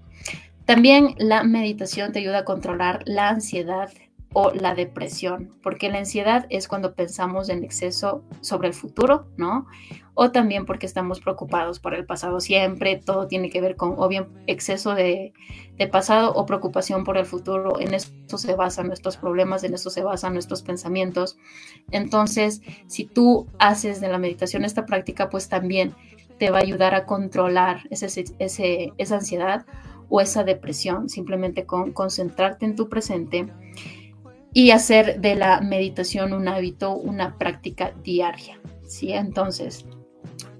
También 0.65 1.15
la 1.17 1.43
meditación 1.43 2.11
te 2.13 2.19
ayuda 2.19 2.39
a 2.39 2.45
controlar 2.45 3.03
la 3.05 3.29
ansiedad 3.29 3.91
o 4.33 4.51
la 4.51 4.73
depresión, 4.73 5.53
porque 5.61 5.89
la 5.89 5.99
ansiedad 5.99 6.47
es 6.49 6.67
cuando 6.67 6.95
pensamos 6.95 7.49
en 7.49 7.63
exceso 7.63 8.23
sobre 8.41 8.69
el 8.69 8.73
futuro, 8.73 9.27
¿no? 9.37 9.67
O 10.15 10.31
también 10.31 10.65
porque 10.65 10.85
estamos 10.85 11.19
preocupados 11.19 11.79
por 11.79 11.93
el 11.93 12.05
pasado 12.05 12.39
siempre, 12.39 12.95
todo 12.97 13.27
tiene 13.27 13.49
que 13.49 13.61
ver 13.61 13.75
con, 13.75 13.93
o 13.97 14.07
bien, 14.07 14.27
exceso 14.47 14.95
de, 14.95 15.33
pasado 15.91 16.33
o 16.33 16.45
preocupación 16.45 17.03
por 17.03 17.17
el 17.17 17.25
futuro, 17.25 17.79
en 17.79 17.93
eso 17.93 18.37
se 18.37 18.55
basan 18.55 18.87
nuestros 18.87 19.17
problemas, 19.17 19.63
en 19.63 19.73
eso 19.73 19.89
se 19.89 20.01
basan 20.01 20.33
nuestros 20.33 20.63
pensamientos. 20.63 21.37
Entonces, 21.91 22.61
si 22.87 23.05
tú 23.05 23.47
haces 23.59 24.01
de 24.01 24.07
la 24.07 24.17
meditación 24.17 24.65
esta 24.65 24.85
práctica, 24.85 25.29
pues 25.29 25.49
también 25.49 25.93
te 26.39 26.49
va 26.49 26.57
a 26.57 26.61
ayudar 26.61 26.95
a 26.95 27.05
controlar 27.05 27.81
esa 27.91 29.15
ansiedad 29.15 29.65
o 30.15 30.21
esa 30.21 30.43
depresión, 30.43 31.09
simplemente 31.09 31.65
con 31.65 31.91
concentrarte 31.91 32.65
en 32.67 32.75
tu 32.75 32.87
presente 32.87 33.47
y 34.53 34.69
hacer 34.69 35.19
de 35.19 35.33
la 35.33 35.59
meditación 35.59 36.33
un 36.33 36.47
hábito, 36.47 36.95
una 36.95 37.39
práctica 37.39 37.95
diaria. 38.03 38.61
¿sí? 38.87 39.11
Entonces, 39.11 39.87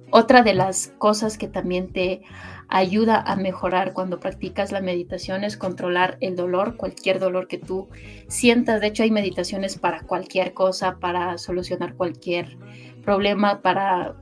otra 0.10 0.42
de 0.42 0.56
las 0.56 0.88
cosas 0.98 1.38
que 1.38 1.48
también 1.48 1.94
te 1.94 2.24
ayuda 2.68 3.22
a 3.22 3.36
mejorar 3.36 3.94
cuando 3.94 4.20
practicas 4.20 4.72
la 4.72 4.82
meditación 4.82 5.44
es 5.44 5.56
controlar 5.56 6.18
el 6.20 6.36
dolor, 6.36 6.76
cualquier 6.76 7.20
dolor 7.20 7.48
que 7.48 7.60
tú 7.60 7.90
sientas. 8.28 8.82
De 8.82 8.88
hecho, 8.88 9.04
hay 9.04 9.12
meditaciones 9.12 9.78
para 9.78 10.02
cualquier 10.02 10.56
cosa, 10.56 10.98
para 11.00 11.38
solucionar 11.38 11.94
cualquier 11.94 12.58
problema, 13.04 13.62
para 13.62 14.16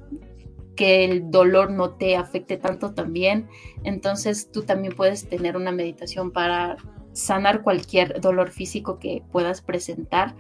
que 0.82 1.06
el 1.06 1.30
dolor 1.30 1.70
no 1.70 1.92
te 1.92 2.16
afecte 2.16 2.58
tanto 2.58 2.96
también. 2.96 3.48
Entonces, 3.84 4.50
tú 4.52 4.64
también 4.64 4.96
puedes 4.96 5.30
tener 5.30 5.56
una 5.56 5.72
meditación 5.72 6.32
para 6.32 6.76
sanar 7.12 7.62
cualquier 7.62 8.20
dolor 8.20 8.50
físico 8.50 8.98
que 8.98 9.22
puedas 9.32 9.62
presentar. 9.62 10.36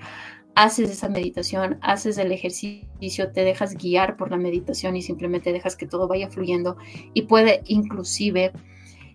Haces 0.55 0.89
esa 0.89 1.09
meditación, 1.09 1.77
haces 1.83 2.17
el 2.17 2.31
ejercicio, 2.31 3.31
te 3.31 3.43
dejas 3.43 3.77
guiar 3.77 4.17
por 4.17 4.31
la 4.31 4.37
meditación 4.37 4.97
y 4.97 5.03
simplemente 5.03 5.53
dejas 5.53 5.75
que 5.75 5.85
todo 5.85 6.07
vaya 6.07 6.27
fluyendo 6.27 6.75
y 7.13 7.21
puede 7.27 7.61
inclusive 7.67 8.51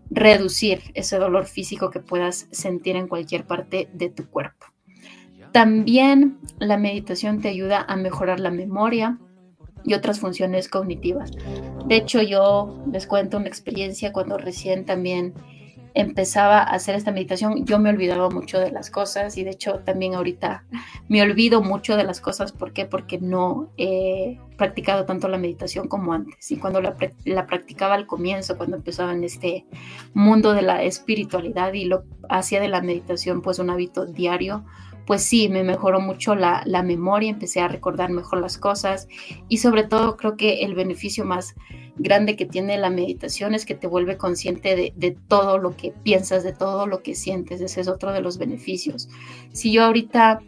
reducir 0.09 0.93
ese 0.95 1.19
dolor 1.19 1.47
físico 1.47 1.91
que 1.91 1.99
puedas 1.99 2.47
sentir 2.53 2.95
en 2.95 3.09
cualquier 3.09 3.49
parte 3.49 3.89
de 3.93 4.11
tu 4.11 4.31
cuerpo. 4.31 4.67
También 5.51 6.39
la 6.61 6.77
meditación 6.77 7.41
te 7.41 7.49
ayuda 7.49 7.85
a 7.89 7.97
mejorar 7.97 8.39
la 8.39 8.53
memoria 8.53 9.19
y 9.87 9.95
otras 9.95 10.21
funciones 10.21 10.69
cognitivas. 10.69 11.31
De 11.87 11.97
hecho, 11.97 12.21
yo 12.21 12.85
les 12.93 13.07
cuento 13.07 13.39
una 13.39 13.49
experiencia 13.49 14.13
cuando 14.13 14.37
recién 14.37 14.85
también 14.85 15.33
empezaba 15.97 16.59
a 16.59 16.75
hacer 16.75 16.95
esta 16.95 17.11
meditación, 17.11 17.65
yo 17.65 17.79
me 17.79 17.89
olvidaba 17.89 18.29
mucho 18.29 18.61
de 18.61 18.71
las 18.71 18.91
cosas 18.91 19.39
y 19.39 19.45
de 19.45 19.53
hecho 19.53 19.79
también 19.79 20.15
ahorita 20.15 20.63
me 21.09 21.23
olvido 21.23 21.63
mucho 21.63 21.97
de 21.97 22.05
las 22.05 22.21
cosas. 22.21 22.53
¿Por 22.53 22.75
qué? 22.75 22.85
Porque 22.85 23.19
no 23.19 23.71
he 23.79 24.39
practicado 24.59 25.07
tanto 25.07 25.27
la 25.29 25.39
meditación 25.39 25.89
como 25.89 26.13
antes. 26.13 26.53
Y 26.53 26.59
cuando 26.59 26.83
la, 26.83 26.97
practicaba 27.47 27.95
al 27.95 28.07
comienzo, 28.07 28.59
cuando 28.59 28.77
empezaba 28.77 29.15
en 29.15 29.25
este 29.25 29.65
mundo 30.13 30.53
de 30.53 30.63
la 30.63 30.83
espiritualidad 30.83 31.73
y 31.73 31.87
lo 31.87 32.05
hacía 32.29 32.61
de 32.61 32.69
la 32.69 32.83
meditación 32.83 33.41
pues 33.41 33.59
un 33.59 33.71
hábito 33.71 34.05
diario, 34.05 34.67
pues 35.07 35.23
sí, 35.23 35.49
me 35.49 35.63
mejoró 35.63 36.01
mucho 36.01 36.35
la, 36.35 36.63
la, 36.67 36.83
memoria, 36.83 37.31
empecé 37.31 37.61
a 37.61 37.69
recordar 37.69 38.11
mejor 38.11 38.41
las 38.41 38.59
cosas 38.59 39.09
y 39.49 39.59
sobre 39.59 39.85
todo 39.85 40.17
creo 40.17 40.37
que 40.37 40.65
el 40.65 40.75
beneficio 40.75 41.25
más 41.25 41.55
grande 41.97 42.37
que 42.37 42.45
tiene 42.45 42.77
la 42.77 42.91
meditación 42.91 43.55
es 43.55 43.65
que 43.65 43.75
te 43.75 43.87
vuelve 43.87 44.17
consciente 44.17 44.75
de, 44.77 44.93
de, 44.97 45.13
todo 45.13 45.59
lo 45.59 45.77
que 45.77 45.93
piensas, 46.03 46.43
de 46.43 46.53
todo 46.53 46.87
lo 46.87 47.03
que 47.03 47.15
sientes, 47.15 47.61
ese 47.61 47.81
es 47.81 47.89
otro 47.89 48.13
de 48.13 48.21
los 48.21 48.37
beneficios. 48.37 49.09
Si 49.53 49.73
yo 49.73 49.85
ahorita 49.85 50.41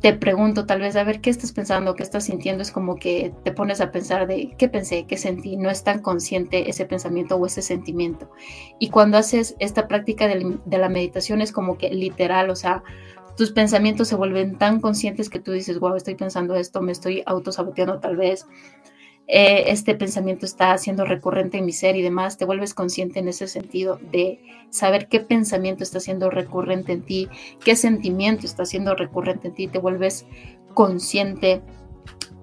te 0.00 0.14
pregunto 0.14 0.64
tal 0.64 0.80
vez, 0.80 0.96
a 0.96 1.04
ver, 1.04 1.20
¿qué 1.20 1.28
estás 1.28 1.52
pensando? 1.52 1.94
¿Qué 1.94 2.02
estás 2.02 2.24
sintiendo? 2.24 2.62
Es 2.62 2.70
como 2.70 2.96
que 2.96 3.34
te 3.44 3.52
pones 3.52 3.82
a 3.82 3.92
pensar 3.92 4.26
de 4.26 4.54
qué 4.56 4.68
pensé, 4.68 5.04
qué 5.06 5.18
sentí. 5.18 5.56
No 5.56 5.68
es 5.68 5.84
tan 5.84 6.00
consciente 6.00 6.70
ese 6.70 6.86
pensamiento 6.86 7.36
o 7.36 7.44
ese 7.44 7.60
sentimiento. 7.60 8.30
Y 8.78 8.88
cuando 8.88 9.18
haces 9.18 9.56
esta 9.58 9.88
práctica 9.88 10.26
de, 10.26 10.58
de 10.64 10.78
la 10.78 10.88
meditación 10.88 11.42
es 11.42 11.52
como 11.52 11.76
que 11.76 11.90
literal, 11.90 12.48
o 12.48 12.56
sea, 12.56 12.82
tus 13.40 13.52
pensamientos 13.52 14.06
se 14.08 14.16
vuelven 14.16 14.58
tan 14.58 14.82
conscientes 14.82 15.30
que 15.30 15.40
tú 15.40 15.52
dices, 15.52 15.80
wow, 15.80 15.94
estoy 15.94 16.14
pensando 16.14 16.56
esto, 16.56 16.82
me 16.82 16.92
estoy 16.92 17.22
autosaboteando 17.24 17.98
tal 17.98 18.18
vez, 18.18 18.46
eh, 19.28 19.64
este 19.68 19.94
pensamiento 19.94 20.44
está 20.44 20.76
siendo 20.76 21.06
recurrente 21.06 21.56
en 21.56 21.64
mi 21.64 21.72
ser 21.72 21.96
y 21.96 22.02
demás, 22.02 22.36
te 22.36 22.44
vuelves 22.44 22.74
consciente 22.74 23.18
en 23.18 23.28
ese 23.28 23.48
sentido 23.48 23.98
de 24.12 24.42
saber 24.68 25.08
qué 25.08 25.20
pensamiento 25.20 25.82
está 25.82 26.00
siendo 26.00 26.28
recurrente 26.28 26.92
en 26.92 27.00
ti, 27.00 27.30
qué 27.64 27.76
sentimiento 27.76 28.44
está 28.44 28.66
siendo 28.66 28.94
recurrente 28.94 29.48
en 29.48 29.54
ti, 29.54 29.68
te 29.68 29.78
vuelves 29.78 30.26
consciente 30.74 31.62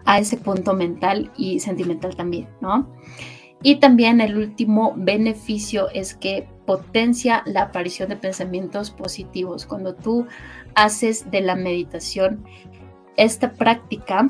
a 0.05 0.17
ese 0.17 0.38
punto 0.38 0.73
mental 0.73 1.31
y 1.38 1.60
sentimental 1.60 2.15
también, 2.15 2.49
¿no? 2.60 2.91
Y 3.63 3.78
también 3.78 4.22
el 4.22 4.38
último 4.38 4.93
beneficio 4.96 5.89
es 5.89 6.13
que 6.13 6.48
potencia 6.65 7.43
la 7.46 7.63
aparición 7.63 8.10
de 8.10 8.15
pensamientos 8.17 8.91
positivos. 8.91 9.65
Cuando 9.65 9.96
tú 9.96 10.28
haces 10.76 11.30
de 11.32 11.41
la 11.41 11.56
meditación 11.56 12.46
esta 13.15 13.54
práctica, 13.54 14.30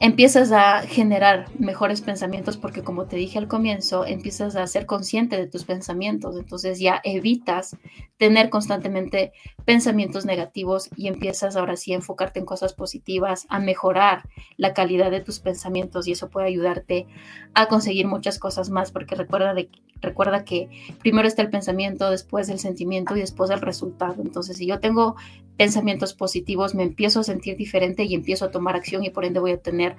empiezas 0.00 0.50
a 0.50 0.80
generar 0.80 1.46
mejores 1.58 2.00
pensamientos 2.00 2.56
porque 2.56 2.82
como 2.82 3.04
te 3.04 3.16
dije 3.16 3.38
al 3.38 3.48
comienzo, 3.48 4.06
empiezas 4.06 4.56
a 4.56 4.66
ser 4.66 4.86
consciente 4.86 5.36
de 5.36 5.46
tus 5.46 5.64
pensamientos, 5.64 6.38
entonces 6.38 6.80
ya 6.80 7.02
evitas 7.04 7.76
tener 8.16 8.48
constantemente 8.48 9.32
pensamientos 9.66 10.24
negativos 10.24 10.88
y 10.96 11.08
empiezas 11.08 11.54
ahora 11.54 11.76
sí 11.76 11.92
a 11.92 11.96
enfocarte 11.96 12.40
en 12.40 12.46
cosas 12.46 12.72
positivas, 12.72 13.46
a 13.50 13.60
mejorar 13.60 14.22
la 14.56 14.72
calidad 14.72 15.10
de 15.10 15.20
tus 15.20 15.38
pensamientos 15.38 16.08
y 16.08 16.12
eso 16.12 16.30
puede 16.30 16.46
ayudarte 16.46 17.06
a 17.52 17.66
conseguir 17.66 18.06
muchas 18.06 18.38
cosas 18.38 18.70
más 18.70 18.92
porque 18.92 19.14
recuerda, 19.14 19.54
recuerda 20.00 20.44
que 20.44 20.70
primero 21.00 21.28
está 21.28 21.42
el 21.42 21.50
pensamiento, 21.50 22.10
después 22.10 22.48
el 22.48 22.58
sentimiento 22.58 23.16
y 23.16 23.20
después 23.20 23.50
el 23.50 23.60
resultado. 23.60 24.22
Entonces, 24.22 24.56
si 24.56 24.66
yo 24.66 24.80
tengo 24.80 25.16
pensamientos 25.60 26.14
positivos, 26.14 26.74
me 26.74 26.84
empiezo 26.84 27.20
a 27.20 27.22
sentir 27.22 27.54
diferente 27.54 28.04
y 28.04 28.14
empiezo 28.14 28.46
a 28.46 28.50
tomar 28.50 28.76
acción 28.76 29.04
y 29.04 29.10
por 29.10 29.26
ende 29.26 29.40
voy 29.40 29.50
a 29.50 29.58
tener 29.58 29.94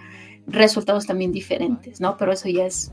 resultados 0.47 1.05
también 1.05 1.31
diferentes, 1.31 2.01
¿no? 2.01 2.17
Pero 2.17 2.31
eso 2.31 2.49
ya 2.49 2.65
es 2.65 2.91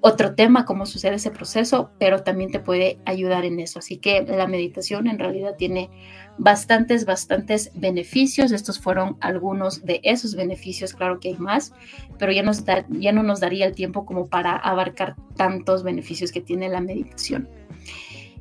otro 0.00 0.34
tema, 0.34 0.64
cómo 0.64 0.86
sucede 0.86 1.16
ese 1.16 1.30
proceso, 1.30 1.90
pero 1.98 2.22
también 2.22 2.50
te 2.50 2.60
puede 2.60 2.98
ayudar 3.04 3.44
en 3.44 3.60
eso. 3.60 3.80
Así 3.80 3.98
que 3.98 4.22
la 4.22 4.46
meditación 4.46 5.06
en 5.06 5.18
realidad 5.18 5.56
tiene 5.58 5.90
bastantes, 6.38 7.04
bastantes 7.04 7.72
beneficios. 7.74 8.52
Estos 8.52 8.80
fueron 8.80 9.18
algunos 9.20 9.84
de 9.84 10.00
esos 10.02 10.34
beneficios, 10.34 10.94
claro 10.94 11.20
que 11.20 11.28
hay 11.28 11.36
más, 11.36 11.74
pero 12.18 12.32
ya, 12.32 12.42
nos 12.42 12.64
ya 12.88 13.12
no 13.12 13.22
nos 13.22 13.40
daría 13.40 13.66
el 13.66 13.74
tiempo 13.74 14.06
como 14.06 14.28
para 14.28 14.56
abarcar 14.56 15.14
tantos 15.36 15.82
beneficios 15.82 16.32
que 16.32 16.40
tiene 16.40 16.70
la 16.70 16.80
meditación. 16.80 17.50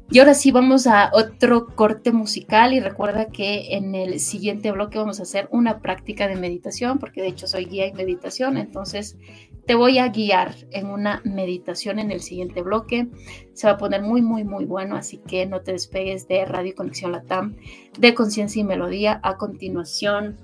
Y 0.10 0.20
ahora 0.20 0.34
sí 0.34 0.52
vamos 0.52 0.88
a 0.88 1.12
otro 1.14 1.68
corte 1.76 2.14
musical 2.14 2.74
y 2.74 2.80
recuerda 2.80 3.26
que 3.26 3.76
en 3.76 3.94
el 3.94 4.22
siguiente 4.22 4.72
bloque 4.72 4.98
vamos 4.98 5.20
a 5.20 5.24
hacer 5.24 5.50
una 5.52 5.80
práctica 5.80 6.30
de 6.30 6.38
meditación, 6.38 6.98
porque 6.98 7.22
de 7.22 7.28
hecho 7.28 7.46
soy 7.46 7.66
guía 7.66 7.88
en 7.88 7.98
meditación, 7.98 8.58
entonces 8.58 9.18
te 9.66 9.76
voy 9.76 9.98
a 9.98 10.08
guiar 10.08 10.56
en 10.72 10.88
una 10.88 11.22
meditación 11.26 12.00
en 12.00 12.12
el 12.12 12.22
siguiente 12.22 12.62
bloque. 12.62 13.10
Se 13.54 13.68
va 13.68 13.74
a 13.74 13.78
poner 13.78 14.02
muy, 14.02 14.22
muy, 14.22 14.46
muy 14.46 14.64
bueno, 14.64 14.96
así 14.96 15.18
que 15.18 15.46
no 15.46 15.60
te 15.60 15.74
despegues 15.74 16.26
de 16.30 16.46
Radio 16.46 16.74
Conexión 16.74 17.12
Latam, 17.12 17.58
de 18.00 18.14
Conciencia 18.14 18.62
y 18.62 18.64
Melodía. 18.64 19.20
A 19.24 19.36
continuación 19.36 20.38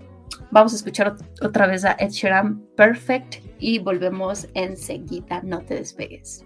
vamos 0.52 0.74
a 0.74 0.76
escuchar 0.76 1.16
otra 1.42 1.68
vez 1.68 1.86
a 1.86 1.94
Ed 1.94 2.10
Sheeran 2.10 2.66
Perfect 2.76 3.36
y 3.60 3.80
volvemos 3.80 4.50
enseguida. 4.56 5.42
No 5.42 5.62
te 5.62 5.76
despegues. 5.76 6.46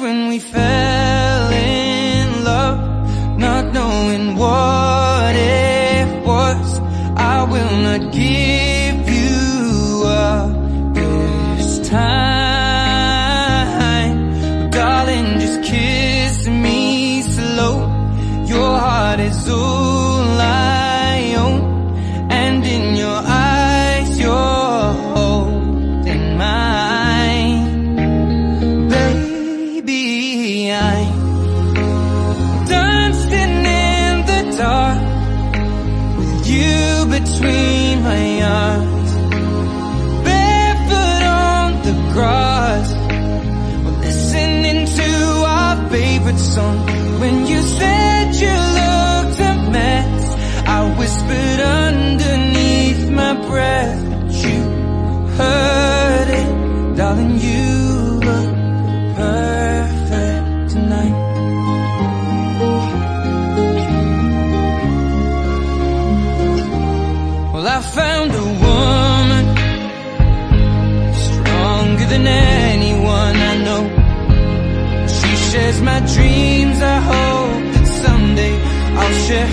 When 0.00 0.28
we 0.28 0.38
fell 0.38 1.50
in 1.52 2.44
love, 2.44 3.38
not 3.38 3.72
knowing 3.74 4.34
what 4.34 5.34
it 5.34 6.24
was. 6.24 6.80
I 7.16 7.42
will 7.44 7.76
not 7.82 8.10
give 8.12 8.69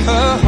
her 0.08 0.47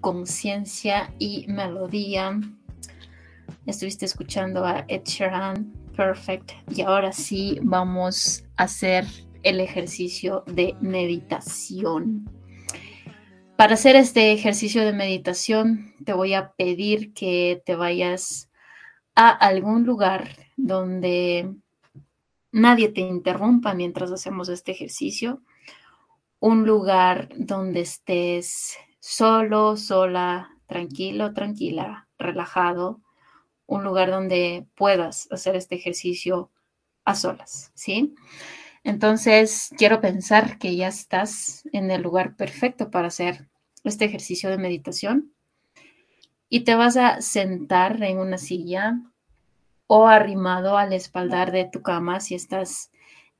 Conciencia 0.00 1.12
y 1.18 1.46
Melodía. 1.48 2.38
Estuviste 3.66 4.04
escuchando 4.04 4.64
a 4.64 4.84
Ed 4.88 5.02
Sheeran, 5.04 5.72
Perfect, 5.96 6.52
y 6.70 6.82
ahora 6.82 7.12
sí 7.12 7.58
vamos 7.62 8.44
a 8.56 8.64
hacer 8.64 9.06
el 9.42 9.60
ejercicio 9.60 10.44
de 10.46 10.76
meditación. 10.80 12.30
Para 13.56 13.74
hacer 13.74 13.96
este 13.96 14.32
ejercicio 14.32 14.84
de 14.84 14.92
meditación, 14.92 15.94
te 16.04 16.12
voy 16.12 16.34
a 16.34 16.52
pedir 16.52 17.12
que 17.12 17.62
te 17.64 17.74
vayas 17.74 18.50
a 19.14 19.28
algún 19.28 19.84
lugar 19.84 20.28
donde 20.56 21.54
nadie 22.52 22.88
te 22.88 23.00
interrumpa 23.00 23.74
mientras 23.74 24.10
hacemos 24.12 24.48
este 24.48 24.72
ejercicio 24.72 25.42
un 26.40 26.66
lugar 26.66 27.28
donde 27.36 27.80
estés 27.80 28.78
solo, 29.10 29.76
sola, 29.76 30.56
tranquilo, 30.66 31.34
tranquila, 31.34 32.08
relajado, 32.16 33.00
un 33.66 33.82
lugar 33.82 34.08
donde 34.08 34.68
puedas 34.76 35.26
hacer 35.32 35.56
este 35.56 35.74
ejercicio 35.74 36.52
a 37.04 37.16
solas, 37.16 37.72
¿sí? 37.74 38.14
Entonces, 38.84 39.70
quiero 39.76 40.00
pensar 40.00 40.58
que 40.58 40.76
ya 40.76 40.86
estás 40.86 41.68
en 41.72 41.90
el 41.90 42.02
lugar 42.02 42.36
perfecto 42.36 42.92
para 42.92 43.08
hacer 43.08 43.50
este 43.82 44.04
ejercicio 44.04 44.48
de 44.48 44.58
meditación 44.58 45.32
y 46.48 46.60
te 46.60 46.76
vas 46.76 46.96
a 46.96 47.20
sentar 47.20 48.00
en 48.04 48.18
una 48.18 48.38
silla 48.38 49.00
o 49.88 50.06
arrimado 50.06 50.78
al 50.78 50.92
espaldar 50.92 51.50
de 51.50 51.64
tu 51.64 51.82
cama 51.82 52.20
si 52.20 52.36
estás 52.36 52.92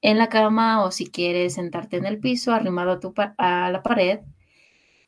en 0.02 0.18
la 0.18 0.28
cama 0.28 0.83
o 0.83 0.90
si 0.90 1.09
quieres 1.09 1.54
sentarte 1.54 1.96
en 1.96 2.06
el 2.06 2.18
piso, 2.18 2.52
arrimado 2.52 2.90
a, 2.90 2.98
tu 2.98 3.14
a 3.38 3.70
la 3.70 3.83
pared. 3.85 4.18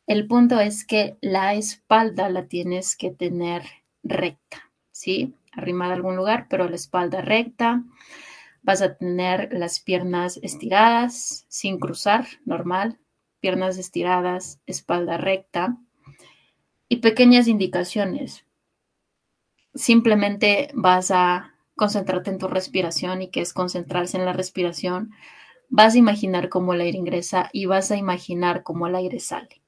El 0.05 0.27
punto 0.27 0.59
es 0.59 0.85
que 0.85 1.17
la 1.21 1.53
espalda 1.53 2.27
la 2.29 2.47
tienes 2.47 2.97
que 2.97 3.09
tener 3.09 3.63
recta, 4.03 4.69
¿sí? 4.91 5.33
Arrimada 5.53 5.93
a 5.93 5.95
algún 5.95 6.17
lugar, 6.17 6.47
pero 6.49 6.67
la 6.67 6.75
espalda 6.75 7.21
recta. 7.21 7.83
Vas 8.63 8.81
a 8.81 8.95
tener 8.95 9.53
las 9.53 9.79
piernas 9.79 10.39
estiradas, 10.43 11.45
sin 11.47 11.79
cruzar, 11.79 12.27
normal. 12.43 12.99
Piernas 13.39 13.77
estiradas, 13.77 14.59
espalda 14.65 15.15
recta. 15.15 15.77
Y 16.89 16.97
pequeñas 16.97 17.47
indicaciones. 17.47 18.45
Simplemente 19.73 20.69
vas 20.73 21.11
a 21.11 21.55
concentrarte 21.75 22.29
en 22.29 22.39
tu 22.39 22.49
respiración 22.49 23.21
y 23.21 23.29
que 23.29 23.39
es 23.39 23.53
concentrarse 23.53 24.17
en 24.17 24.25
la 24.25 24.33
respiración. 24.33 25.11
Vas 25.69 25.95
a 25.95 25.97
imaginar 25.97 26.49
cómo 26.49 26.73
el 26.73 26.81
aire 26.81 26.97
ingresa 26.97 27.49
y 27.53 27.67
vas 27.67 27.89
a 27.89 27.95
imaginar 27.95 28.63
cómo 28.63 28.87
el 28.87 28.95
aire 28.95 29.21
sale. 29.21 29.62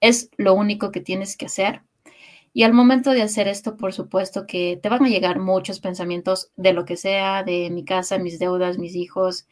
Es 0.00 0.30
lo 0.36 0.54
único 0.54 0.90
que 0.90 1.00
tienes 1.00 1.36
que 1.36 1.46
hacer. 1.46 1.82
Y 2.52 2.64
al 2.64 2.72
momento 2.72 3.10
de 3.10 3.22
hacer 3.22 3.48
esto, 3.48 3.76
por 3.76 3.92
supuesto 3.92 4.46
que 4.46 4.78
te 4.82 4.88
van 4.88 5.04
a 5.04 5.08
llegar 5.08 5.38
muchos 5.38 5.80
pensamientos 5.80 6.50
de 6.56 6.72
lo 6.72 6.84
que 6.84 6.96
sea, 6.96 7.44
de 7.44 7.70
mi 7.70 7.84
casa, 7.84 8.18
mis 8.18 8.38
deudas, 8.38 8.78
mis 8.78 8.96
hijos, 8.96 9.46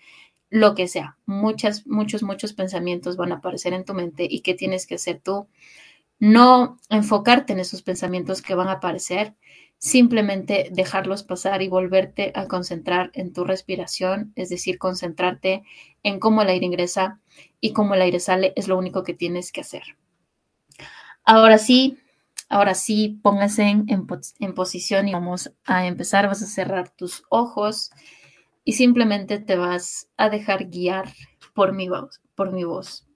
lo 0.50 0.74
que 0.74 0.88
sea. 0.88 1.18
Muchas, 1.26 1.86
muchos, 1.86 2.22
muchos 2.22 2.52
pensamientos 2.52 3.16
van 3.16 3.32
a 3.32 3.36
aparecer 3.36 3.72
en 3.74 3.84
tu 3.84 3.94
mente 3.94 4.26
y 4.28 4.40
qué 4.40 4.54
tienes 4.54 4.86
que 4.86 4.96
hacer 4.96 5.20
tú. 5.22 5.48
No 6.18 6.78
enfocarte 6.90 7.52
en 7.52 7.60
esos 7.60 7.82
pensamientos 7.82 8.42
que 8.42 8.54
van 8.54 8.68
a 8.68 8.74
aparecer, 8.74 9.34
simplemente 9.78 10.68
dejarlos 10.72 11.22
pasar 11.22 11.62
y 11.62 11.68
volverte 11.68 12.32
a 12.34 12.48
concentrar 12.48 13.10
en 13.14 13.32
tu 13.32 13.44
respiración, 13.44 14.32
es 14.36 14.48
decir, 14.48 14.78
concentrarte 14.78 15.64
en 16.02 16.18
cómo 16.20 16.42
el 16.42 16.48
aire 16.48 16.66
ingresa 16.66 17.20
y 17.60 17.72
cómo 17.72 17.94
el 17.94 18.02
aire 18.02 18.20
sale, 18.20 18.52
es 18.56 18.68
lo 18.68 18.78
único 18.78 19.02
que 19.02 19.14
tienes 19.14 19.52
que 19.52 19.60
hacer. 19.62 19.96
Ahora 21.28 21.58
sí, 21.58 21.98
ahora 22.48 22.74
sí, 22.74 23.18
póngase 23.20 23.64
en, 23.64 24.54
posición 24.54 25.08
y 25.08 25.12
vamos 25.12 25.52
a 25.64 25.86
empezar. 25.86 26.28
Vas 26.28 26.40
a 26.40 26.46
cerrar 26.46 26.90
tus 26.90 27.24
ojos 27.30 27.90
y 28.62 28.74
simplemente 28.74 29.40
te 29.40 29.56
vas 29.56 30.08
a 30.16 30.30
dejar 30.30 30.66
guiar 30.66 31.12
por 31.52 31.72
mi 31.72 31.88
voz. 31.88 32.20
Por 32.36 32.52
mi 32.52 32.62
voz. 32.62 33.08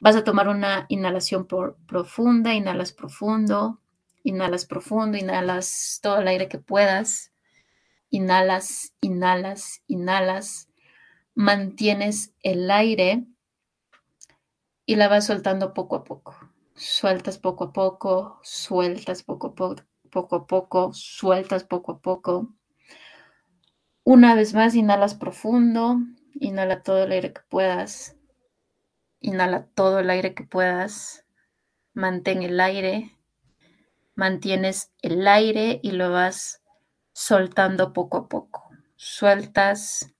Vas 0.00 0.16
a 0.16 0.24
tomar 0.24 0.48
una 0.48 0.86
inhalación 0.88 1.46
profunda, 1.46 2.54
inhalas 2.54 2.92
profundo, 2.92 3.82
inhalas 4.22 4.64
profundo, 4.64 5.18
inhalas 5.18 6.00
todo 6.02 6.20
el 6.20 6.28
aire 6.28 6.48
que 6.48 6.58
puedas, 6.58 7.34
inhalas, 8.08 8.94
inhalas, 9.02 9.82
inhalas, 9.88 10.70
mantienes 11.34 12.32
el 12.42 12.70
aire 12.70 13.26
y 14.86 14.96
la 14.96 15.08
vas 15.08 15.26
soltando 15.26 15.74
poco 15.74 15.96
a 15.96 16.04
poco. 16.04 16.34
Sueltas 16.76 17.38
poco 17.38 17.64
a 17.64 17.72
poco, 17.72 18.40
sueltas 18.42 19.22
poco 19.22 19.48
a 19.48 19.54
poco, 19.54 20.36
a 20.36 20.46
poco, 20.46 20.92
sueltas 20.92 21.62
poco 21.62 21.92
a 21.92 21.98
poco. 22.00 22.52
Una 24.02 24.34
vez 24.34 24.54
más, 24.54 24.74
inhalas 24.74 25.14
profundo, 25.14 25.98
inhala 26.34 26.82
todo 26.82 27.04
el 27.04 27.12
aire 27.12 27.32
que 27.32 27.42
puedas, 27.48 28.16
inhala 29.20 29.66
todo 29.66 30.00
el 30.00 30.10
aire 30.10 30.34
que 30.34 30.42
puedas, 30.42 31.24
mantén 31.92 32.42
el 32.42 32.58
aire, 32.58 33.18
mantienes 34.16 34.92
el 35.00 35.28
aire 35.28 35.78
y 35.80 35.92
lo 35.92 36.10
vas 36.10 36.60
soltando 37.12 37.92
poco 37.92 38.18
a 38.18 38.28
poco. 38.28 38.68
Sueltas, 38.96 40.12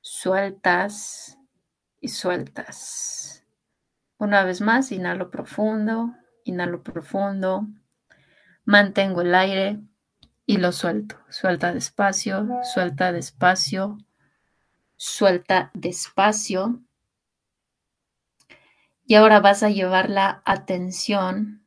sueltas 0.00 1.38
y 2.00 2.08
sueltas. 2.08 3.39
Una 4.20 4.44
vez 4.44 4.60
más, 4.60 4.92
inhalo 4.92 5.30
profundo, 5.30 6.14
inhalo 6.44 6.82
profundo, 6.82 7.66
mantengo 8.66 9.22
el 9.22 9.34
aire 9.34 9.80
y 10.44 10.58
lo 10.58 10.72
suelto. 10.72 11.16
Suelta 11.30 11.72
despacio, 11.72 12.46
suelta 12.62 13.12
despacio, 13.12 13.96
suelta 14.96 15.70
despacio. 15.72 16.82
Y 19.06 19.14
ahora 19.14 19.40
vas 19.40 19.62
a 19.62 19.70
llevar 19.70 20.10
la 20.10 20.42
atención 20.44 21.66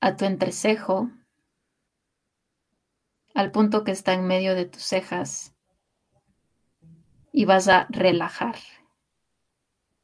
a 0.00 0.16
tu 0.16 0.24
entrecejo, 0.24 1.12
al 3.34 3.52
punto 3.52 3.84
que 3.84 3.92
está 3.92 4.14
en 4.14 4.26
medio 4.26 4.56
de 4.56 4.64
tus 4.64 4.82
cejas 4.82 5.54
y 7.38 7.44
vas 7.44 7.68
a 7.68 7.86
relajar. 7.88 8.56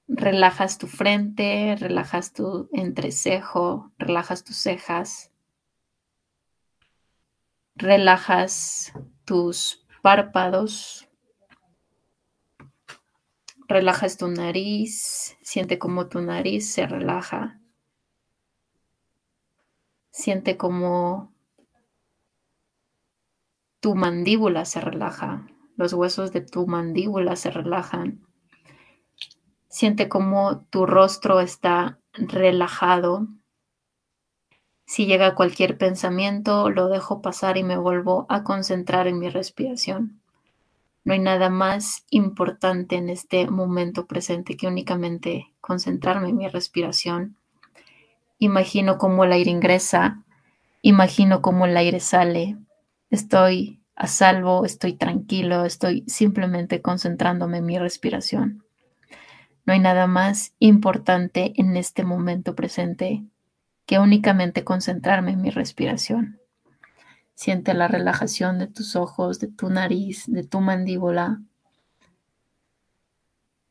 Relajas 0.07 0.79
tu 0.79 0.87
frente, 0.87 1.75
relajas 1.75 2.33
tu 2.33 2.69
entrecejo, 2.73 3.91
relajas 3.99 4.45
tus 4.45 4.57
cejas, 4.57 5.33
relajas 7.75 8.93
tus 9.25 9.85
párpados, 10.01 11.09
relajas 13.67 14.17
tu 14.17 14.29
nariz, 14.29 15.37
siente 15.43 15.77
como 15.77 16.07
tu 16.07 16.21
nariz 16.21 16.73
se 16.73 16.87
relaja, 16.87 17.59
siente 20.13 20.57
como 20.57 21.35
tu 23.81 23.97
mandíbula 23.97 24.65
se 24.65 24.81
relaja, 24.81 25.49
los 25.77 25.93
huesos 25.93 26.33
de 26.33 26.41
tu 26.41 26.67
mandíbula 26.67 27.37
se 27.37 27.51
relajan. 27.51 28.21
Siente 29.69 30.09
cómo 30.09 30.67
tu 30.71 30.87
rostro 30.87 31.41
está 31.41 31.99
relajado. 32.13 33.27
Si 34.87 35.07
llega 35.07 35.35
cualquier 35.35 35.79
pensamiento, 35.79 36.71
lo 36.71 36.89
dejo 36.89 37.23
pasar 37.23 37.57
y 37.57 37.65
me 37.65 37.77
vuelvo 37.77 38.27
a 38.29 38.45
concentrar 38.45 39.09
en 39.09 39.19
mi 39.19 39.29
respiración. 39.31 40.21
No 41.05 41.13
hay 41.13 41.19
nada 41.19 41.51
más 41.51 42.07
importante 42.11 42.97
en 42.97 43.11
este 43.11 43.51
momento 43.51 44.07
presente 44.07 44.57
que 44.57 44.67
únicamente 44.67 45.53
concentrarme 45.61 46.31
en 46.31 46.37
mi 46.37 46.49
respiración. 46.49 47.37
Imagino 48.39 48.97
cómo 48.97 49.25
el 49.25 49.33
aire 49.33 49.51
ingresa, 49.51 50.25
imagino 50.83 51.43
cómo 51.43 51.67
el 51.67 51.77
aire 51.77 52.01
sale. 52.01 52.57
Estoy 53.11 53.81
a 53.97 54.07
salvo, 54.07 54.65
estoy 54.65 54.95
tranquilo, 54.95 55.65
estoy 55.65 56.05
simplemente 56.07 56.83
concentrándome 56.83 57.59
en 57.59 57.67
mi 57.67 57.79
respiración. 57.79 58.65
No 59.67 59.73
hay 59.73 59.81
nada 59.81 60.07
más 60.07 60.53
importante 60.59 61.53
en 61.57 61.77
este 61.77 62.05
momento 62.05 62.55
presente 62.55 63.25
que 63.87 63.99
únicamente 63.99 64.65
concentrarme 64.65 65.33
en 65.33 65.43
mi 65.43 65.51
respiración. 65.51 66.41
Siente 67.35 67.75
la 67.75 67.89
relajación 67.89 68.59
de 68.59 68.67
tus 68.67 68.95
ojos, 68.97 69.41
de 69.41 69.49
tu 69.49 69.71
nariz, 69.71 70.25
de 70.27 70.45
tu 70.45 70.61
mandíbula. 70.61 71.41